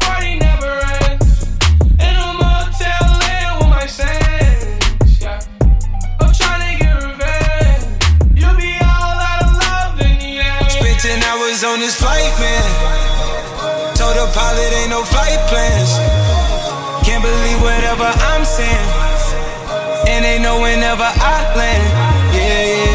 Party 0.00 0.40
never 0.40 0.66
ends. 1.06 1.21
I'm. 3.94 4.78
Spent 10.70 11.00
10 11.00 11.22
hours 11.24 11.64
on 11.64 11.78
this 11.80 11.96
flight, 12.00 12.32
man. 12.40 12.64
Told 13.94 14.16
the 14.16 14.26
pilot 14.32 14.72
ain't 14.80 14.90
no 14.90 15.02
flight 15.04 15.38
plans. 15.48 15.92
Can't 17.04 17.22
believe 17.22 17.60
whatever 17.60 18.08
I'm 18.32 18.44
saying. 18.44 18.88
And 20.08 20.24
they 20.24 20.38
know 20.38 20.60
whenever 20.60 21.04
I 21.04 21.54
land. 21.56 21.86
Yeah, 22.34 22.64
yeah, 22.64 22.91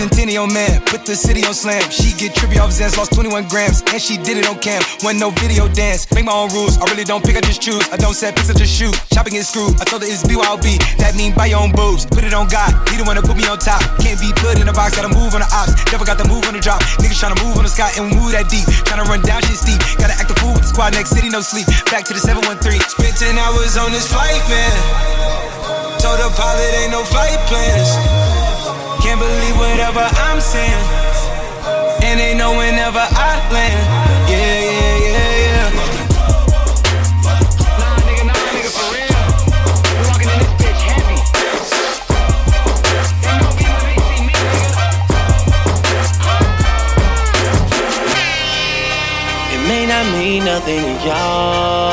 end. 0.00 0.08
Bicentennial 0.08 0.52
man, 0.52 0.80
put 0.86 1.04
the 1.04 1.14
city 1.14 1.44
on 1.44 1.54
slam. 1.54 1.82
She 1.90 2.14
get 2.14 2.34
trippy 2.34 2.58
off 2.60 2.70
Zans, 2.70 2.96
lost 2.96 3.12
21 3.14 3.48
grams, 3.48 3.82
and 3.92 4.00
she 4.00 4.16
did 4.16 4.38
it 4.38 4.46
on 4.48 4.58
cam. 4.58 4.82
Wasn't 5.02 5.20
no 5.20 5.30
video 5.42 5.68
dance. 5.68 6.06
Make 6.14 6.24
my 6.24 6.32
own 6.32 6.50
rules. 6.50 6.78
I 6.78 6.84
really 6.90 7.04
don't 7.04 7.24
pick, 7.24 7.36
I 7.36 7.40
just 7.40 7.60
choose. 7.62 7.82
I 7.90 7.96
don't 7.96 8.14
set 8.14 8.36
picks, 8.36 8.50
I 8.50 8.54
just 8.54 8.72
shoot. 8.72 8.94
Shopping 9.12 9.34
is 9.34 9.48
screwed. 9.48 9.74
I 9.80 9.84
told 9.84 10.02
her 10.02 10.08
it's 10.08 10.22
BYOB. 10.24 10.78
That 10.98 11.16
mean 11.16 11.34
buy 11.34 11.46
your 11.46 11.60
own 11.60 11.72
boobs. 11.72 12.06
Put 12.06 12.24
it 12.24 12.34
on 12.34 12.48
God. 12.48 12.70
He 12.90 12.96
the 12.96 13.04
one 13.04 13.16
to 13.16 13.22
put 13.22 13.36
me 13.36 13.46
on 13.48 13.58
top. 13.58 13.82
Can't 13.98 14.18
be 14.20 14.30
put 14.38 14.58
in 14.58 14.68
a 14.68 14.72
box, 14.72 14.96
gotta 14.96 15.10
move 15.10 15.34
on 15.34 15.42
the 15.42 15.50
ops. 15.50 15.74
Never 15.90 16.04
got 16.04 16.18
the 16.18 16.26
move 16.28 16.46
on 16.46 16.54
the 16.54 16.62
drop. 16.62 16.80
Niggas 17.02 17.18
tryna 17.18 17.38
move 17.42 17.58
on 17.58 17.64
the 17.64 17.72
sky 17.72 17.90
and 17.98 18.10
move 18.14 18.32
that 18.32 18.48
deep. 18.48 18.66
Tryna 18.86 19.08
run 19.08 19.22
down 19.22 19.42
shit 19.42 19.58
steep. 19.58 19.80
Gotta 19.98 20.14
act 20.14 20.30
a 20.30 20.36
fool 20.38 20.54
with 20.54 20.62
the 20.62 20.70
squad 20.70 20.94
next 20.94 21.10
city, 21.10 21.28
no 21.28 21.40
sleep. 21.40 21.66
Back 21.90 22.04
to 22.08 22.14
the 22.14 22.22
713. 22.22 22.80
Spent 22.80 23.14
10 23.16 23.38
hours 23.38 23.76
on 23.76 23.90
this 23.92 24.06
flight, 24.06 24.42
man. 24.46 24.74
Told 25.98 26.20
the 26.20 26.30
pilot 26.36 26.70
ain't 26.84 26.92
no 26.92 27.02
flight 27.02 27.38
plans. 27.50 28.27
Can't 29.08 29.20
believe 29.20 29.56
whatever 29.56 30.04
I'm 30.28 30.38
saying. 30.38 30.84
And 32.04 32.20
they 32.20 32.34
know 32.36 32.52
whenever 32.58 33.00
I 33.00 33.40
land. 33.50 33.88
Yeah, 34.28 34.60
yeah, 34.68 34.98
yeah, 35.08 35.32
yeah. 35.48 35.72
Nigga 38.52 38.68
for 38.68 38.86
real 38.92 39.24
They 39.88 40.02
no 40.04 40.12
give 40.20 40.28
me 41.08 41.16
see 41.64 41.88
me 44.26 44.36
nigga 44.36 44.72
It 49.54 49.60
may 49.68 49.84
not 49.86 50.04
mean 50.18 50.44
nothing 50.44 50.82
to 50.84 50.92
y'all. 51.06 51.87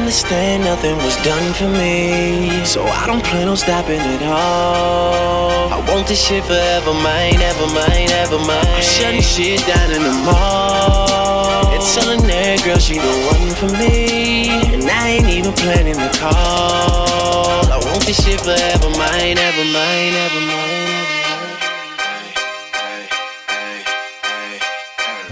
Understand 0.00 0.64
nothing 0.64 0.96
was 0.96 1.14
done 1.22 1.52
for 1.52 1.68
me. 1.68 2.64
So 2.64 2.82
I 2.82 3.06
don't 3.06 3.22
plan 3.22 3.48
on 3.48 3.56
stopping 3.56 4.00
at 4.00 4.22
all. 4.22 5.68
I 5.68 5.78
want 5.92 6.08
this 6.08 6.26
shit 6.26 6.42
forever, 6.44 6.94
mine, 6.94 7.36
ever 7.36 7.66
mine, 7.68 8.08
ever 8.24 8.38
mine. 8.38 8.64
I'm 8.64 8.82
shutting 8.82 9.20
shit 9.20 9.60
down 9.66 9.92
in 9.92 10.02
the 10.02 10.16
mall. 10.24 11.68
And 11.68 11.84
telling 11.94 12.26
that 12.32 12.64
girl 12.64 12.78
she 12.78 12.94
the 12.94 13.14
one 13.28 13.52
for 13.60 13.68
me. 13.76 14.48
And 14.72 14.88
I 14.88 15.20
ain't 15.20 15.28
even 15.28 15.52
planning 15.52 16.00
the 16.00 16.10
call. 16.16 17.68
I 17.68 17.76
want 17.84 18.02
this 18.06 18.24
shit 18.24 18.40
forever, 18.40 18.88
mine, 18.96 19.36
ever 19.36 19.64
mine, 19.68 20.14
ever 20.16 20.42
mine. 20.48 21.10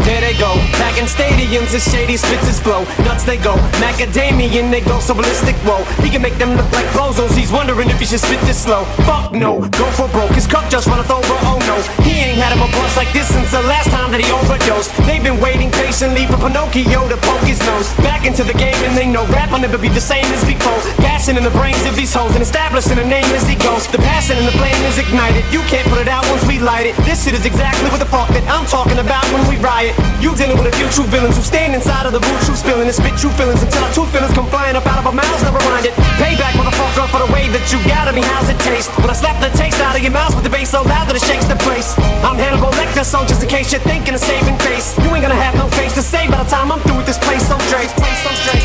There 0.04 0.20
they 0.20 0.36
go, 0.38 0.52
in 0.98 1.06
stadiums, 1.06 1.70
the 1.70 1.78
shady 1.78 2.16
spits 2.16 2.46
his 2.46 2.58
flow. 2.58 2.82
Nuts 3.06 3.22
they 3.22 3.38
go, 3.38 3.54
macadamian 3.78 4.70
they 4.70 4.82
go 4.82 4.98
so 4.98 5.14
ballistic. 5.14 5.54
Whoa, 5.62 5.78
he 6.02 6.10
can 6.10 6.20
make 6.20 6.36
them 6.36 6.58
look 6.58 6.66
like 6.74 6.86
bozos. 6.90 7.38
He's 7.38 7.52
wondering 7.54 7.88
if 7.88 8.02
he 8.02 8.06
should 8.06 8.20
spit 8.20 8.40
this 8.42 8.66
slow. 8.66 8.84
Fuck 9.06 9.32
no, 9.32 9.62
go 9.78 9.86
for 9.94 10.10
broke. 10.10 10.34
His 10.34 10.46
cup 10.46 10.66
just 10.68 10.90
runneth 10.90 11.10
over. 11.10 11.38
Oh 11.46 11.62
no, 11.70 11.78
he 12.02 12.18
ain't 12.18 12.42
had 12.42 12.50
him 12.50 12.66
a 12.66 12.68
bust 12.74 12.98
like 12.98 13.10
this 13.14 13.30
since 13.30 13.50
the 13.54 13.62
last 13.70 13.88
time 13.94 14.10
that 14.10 14.18
he 14.18 14.26
overdosed. 14.34 14.90
They've 15.06 15.22
been 15.22 15.38
waiting 15.38 15.70
patiently 15.70 16.26
for 16.26 16.36
Pinocchio 16.42 17.06
to 17.06 17.16
poke 17.22 17.46
his 17.46 17.62
nose 17.62 17.94
back 18.02 18.26
into 18.26 18.42
the 18.42 18.54
game, 18.58 18.76
and 18.82 18.98
they 18.98 19.06
know 19.06 19.22
rap 19.30 19.54
will 19.54 19.62
never 19.62 19.78
be 19.78 19.88
the 19.88 20.02
same 20.02 20.26
as 20.34 20.42
before. 20.42 20.82
Passion 20.98 21.38
in 21.38 21.46
the 21.46 21.54
brains 21.54 21.86
of 21.86 21.94
these 21.94 22.10
hoes 22.10 22.34
and 22.34 22.42
establishing 22.42 22.98
a 22.98 23.06
name 23.06 23.30
as 23.38 23.46
he 23.46 23.54
goes. 23.54 23.86
The 23.86 24.02
passion 24.02 24.34
and 24.34 24.46
the 24.46 24.56
flame 24.58 24.82
is 24.90 24.98
ignited. 24.98 25.46
You 25.54 25.62
can't 25.70 25.86
put 25.86 26.02
it 26.02 26.10
out 26.10 26.26
once 26.26 26.42
we 26.50 26.58
light 26.58 26.90
it. 26.90 26.98
This 27.06 27.22
shit 27.22 27.34
is 27.38 27.46
exactly 27.46 27.86
what 27.90 28.02
the 28.02 28.10
fuck 28.10 28.28
that 28.34 28.42
I'm 28.50 28.66
talking 28.66 28.98
about 28.98 29.22
when 29.30 29.46
we 29.46 29.56
riot. 29.62 29.94
You 30.18 30.34
dealing 30.34 30.58
with 30.58 30.66
a 30.66 30.76
few 30.76 30.87
true 30.92 31.06
villains 31.08 31.36
who 31.36 31.44
stand 31.44 31.74
inside 31.74 32.06
of 32.06 32.12
the 32.12 32.20
booth, 32.20 32.42
true 32.46 32.56
spilling 32.56 32.88
and 32.88 32.94
spit 32.94 33.12
true 33.18 33.32
feelings 33.36 33.62
until 33.62 33.84
our 33.84 33.92
true 33.92 34.08
feelings 34.08 34.32
come 34.32 34.48
flying 34.48 34.76
up 34.76 34.86
out 34.86 34.98
of 34.98 35.06
our 35.06 35.12
mouths. 35.12 35.42
Never 35.42 35.60
mind 35.68 35.86
it. 35.86 35.94
Payback, 36.16 36.56
motherfucker, 36.56 37.06
for 37.12 37.20
the 37.24 37.30
way 37.32 37.48
that 37.52 37.64
you 37.72 37.78
got 37.84 38.08
at 38.08 38.14
me. 38.14 38.22
How's 38.22 38.48
it 38.48 38.58
taste? 38.64 38.90
When 39.00 39.10
I 39.10 39.16
slap 39.16 39.36
the 39.40 39.52
taste 39.56 39.80
out 39.80 39.96
of 39.96 40.02
your 40.02 40.12
mouth 40.12 40.34
with 40.34 40.44
the 40.44 40.52
bass 40.52 40.70
so 40.70 40.82
loud 40.82 41.08
that 41.08 41.16
it 41.16 41.24
shakes 41.24 41.44
the 41.44 41.58
place. 41.60 41.92
I'm 42.24 42.36
Hannibal 42.36 42.72
Lecter, 42.78 43.04
so 43.04 43.24
just 43.26 43.42
in 43.42 43.48
case 43.48 43.72
you're 43.72 43.84
thinking 43.84 44.14
of 44.14 44.20
saving 44.20 44.56
face, 44.64 44.96
you 44.98 45.08
ain't 45.12 45.24
gonna 45.24 45.36
have 45.36 45.54
no 45.56 45.68
face 45.76 45.94
to 45.94 46.02
save 46.02 46.30
by 46.30 46.42
the 46.42 46.48
time 46.48 46.72
I'm 46.72 46.80
through 46.86 47.04
with 47.04 47.08
this 47.08 47.20
place. 47.20 47.44
So 47.44 47.58
Drake, 47.68 47.92
place 47.98 48.20
so 48.24 48.32
Drake. 48.48 48.64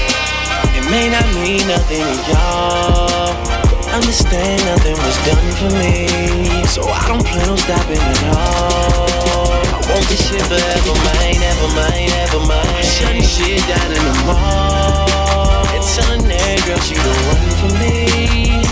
It 0.77 0.85
may 0.89 1.11
not 1.11 1.27
mean 1.43 1.67
nothing 1.67 2.07
to 2.07 2.17
y'all. 2.31 3.35
Understand 3.93 4.57
nothing 4.65 4.97
was 4.97 5.17
done 5.27 5.49
for 5.59 5.71
me. 5.81 6.07
So 6.65 6.81
I 6.87 7.03
don't 7.07 7.25
plan 7.25 7.49
on 7.49 7.57
stopping 7.57 8.01
at 8.01 8.23
all. 8.33 9.52
I 9.83 9.91
want 9.91 10.07
this 10.07 10.23
shit 10.29 10.41
forever, 10.47 10.95
mine, 11.03 11.43
ever 11.43 11.67
mine, 11.75 12.09
ever 12.23 12.39
mine. 12.47 12.63
I'm 12.63 12.87
shutting 12.87 13.21
shit 13.21 13.59
down 13.67 13.91
in 13.91 13.99
the 13.99 14.15
mall. 14.23 15.67
And 15.75 15.83
telling 15.83 16.23
that 16.23 16.63
girl 16.63 16.79
she 16.79 16.95
the 16.95 17.11
one 17.27 17.43
for 17.59 17.67
me. 17.83 18.07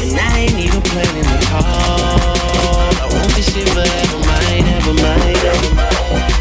And 0.07 0.15
I 0.15 0.47
ain't 0.47 0.55
even 0.55 0.81
planning 0.81 1.27
the 1.27 1.35
call. 1.51 2.95
I 2.95 3.11
want 3.11 3.27
this 3.35 3.51
shit 3.51 3.67
forever, 3.75 4.19
mine, 4.23 4.63
ever 4.71 4.95
mine, 5.03 5.35
ever 5.35 5.71
mine. 5.75 6.31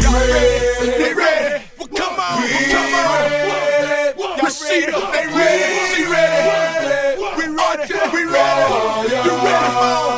Y'all 0.00 0.16
ready? 0.16 0.88
They 0.96 1.12
ready? 1.12 1.60
Well, 1.76 1.92
come 1.92 2.16
on, 2.16 2.48
come 2.72 2.88
on. 2.88 3.28
Rashida, 4.40 4.96
they 5.12 5.28
ready? 5.28 5.92
She 5.92 6.08
ready? 6.08 7.20
We 7.36 7.52
ready? 7.52 7.84
We 8.16 8.24
ready? 8.24 8.64
Oh, 8.64 9.04
you 9.04 9.20
ready? 9.20 9.28
We 9.28 9.44
ready? 9.44 10.11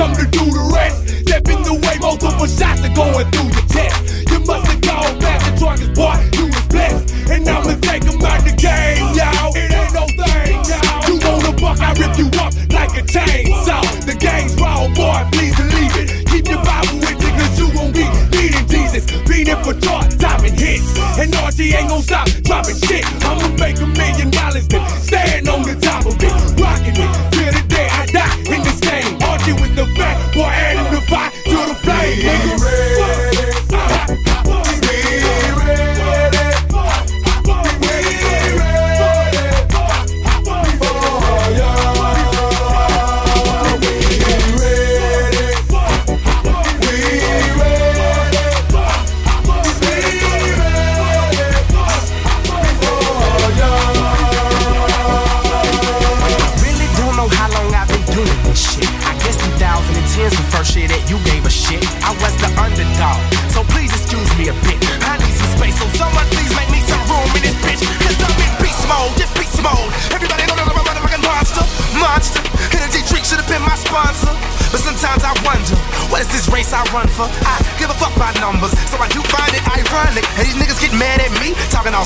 Come 0.00 0.16
to 0.16 0.24
do 0.32 0.44
the 0.48 0.64
rest. 0.72 1.28
Step 1.28 1.44
in 1.52 1.60
the 1.60 1.76
way, 1.76 1.96
multiple 2.00 2.48
shots 2.48 2.80
are 2.80 2.94
going 2.96 3.28
through 3.36 3.52
your 3.52 3.66
chest. 3.68 4.00
You 4.32 4.40
must 4.48 4.64
have 4.72 4.80
gone 4.80 5.18
back 5.20 5.44
to 5.44 5.52
Target's 5.60 5.92
boy, 5.92 6.16
you 6.40 6.48
was 6.48 6.66
blessed. 6.72 7.04
And 7.28 7.44
I'ma 7.44 7.76
take 7.84 8.08
him 8.08 8.16
out 8.24 8.40
the 8.40 8.56
game, 8.56 9.04
y'all. 9.12 9.52
It 9.52 9.68
ain't 9.68 9.92
no 9.92 10.08
thing, 10.16 10.56
y'all. 10.72 11.04
You 11.04 11.14
want 11.20 11.44
a 11.44 11.52
buck, 11.52 11.78
I 11.84 11.92
rip 12.00 12.16
you 12.16 12.32
up 12.40 12.56
like 12.72 12.96
a 12.96 13.04
chainsaw. 13.04 13.84
The 14.08 14.16
game's 14.16 14.56
wrong, 14.56 14.88
boy, 14.96 15.20
please 15.36 15.52
believe 15.60 15.92
it. 16.00 16.08
Keep 16.32 16.48
your 16.48 16.64
Bible 16.64 16.96
with 17.04 17.20
you, 17.20 17.30
cause 17.36 17.54
you 17.60 17.68
gon' 17.76 17.92
be 17.92 18.08
needing 18.32 18.66
Jesus. 18.72 19.04
Beating 19.28 19.60
for 19.60 19.76
chart, 19.84 20.08
topping 20.16 20.56
hits. 20.56 20.96
And 21.20 21.28
RG 21.28 21.76
ain't 21.76 21.92
gon' 21.92 21.99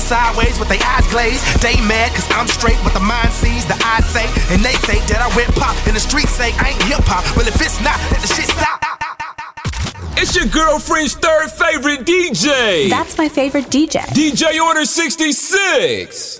sideways 0.05 0.59
with 0.59 0.69
their 0.69 0.81
eyes 0.85 1.07
glazed. 1.09 1.41
They 1.65 1.75
mad 1.81 2.13
cause 2.13 2.29
I'm 2.29 2.47
straight, 2.47 2.77
what 2.85 2.93
the 2.93 3.01
mind 3.01 3.33
sees, 3.33 3.65
the 3.65 3.73
eyes 3.83 4.05
say. 4.05 4.29
And 4.53 4.61
they 4.61 4.77
say 4.85 5.01
that 5.09 5.17
I 5.17 5.29
went 5.35 5.49
pop, 5.57 5.75
and 5.87 5.95
the 5.95 5.99
streets 5.99 6.31
say 6.31 6.53
I 6.61 6.77
ain't 6.77 6.83
hip 6.83 7.01
hop. 7.09 7.25
Well, 7.35 7.47
if 7.47 7.57
it's 7.57 7.81
not, 7.81 7.97
let 8.13 8.21
the 8.21 8.29
shit 8.29 8.45
stop. 8.45 8.85
It's 10.17 10.35
your 10.35 10.45
girlfriend's 10.45 11.13
third 11.15 11.49
favorite 11.49 12.05
DJ. 12.05 12.89
That's 12.89 13.17
my 13.17 13.27
favorite 13.27 13.65
DJ. 13.65 13.99
DJ 14.13 14.61
Order 14.61 14.85
66. 14.85 16.34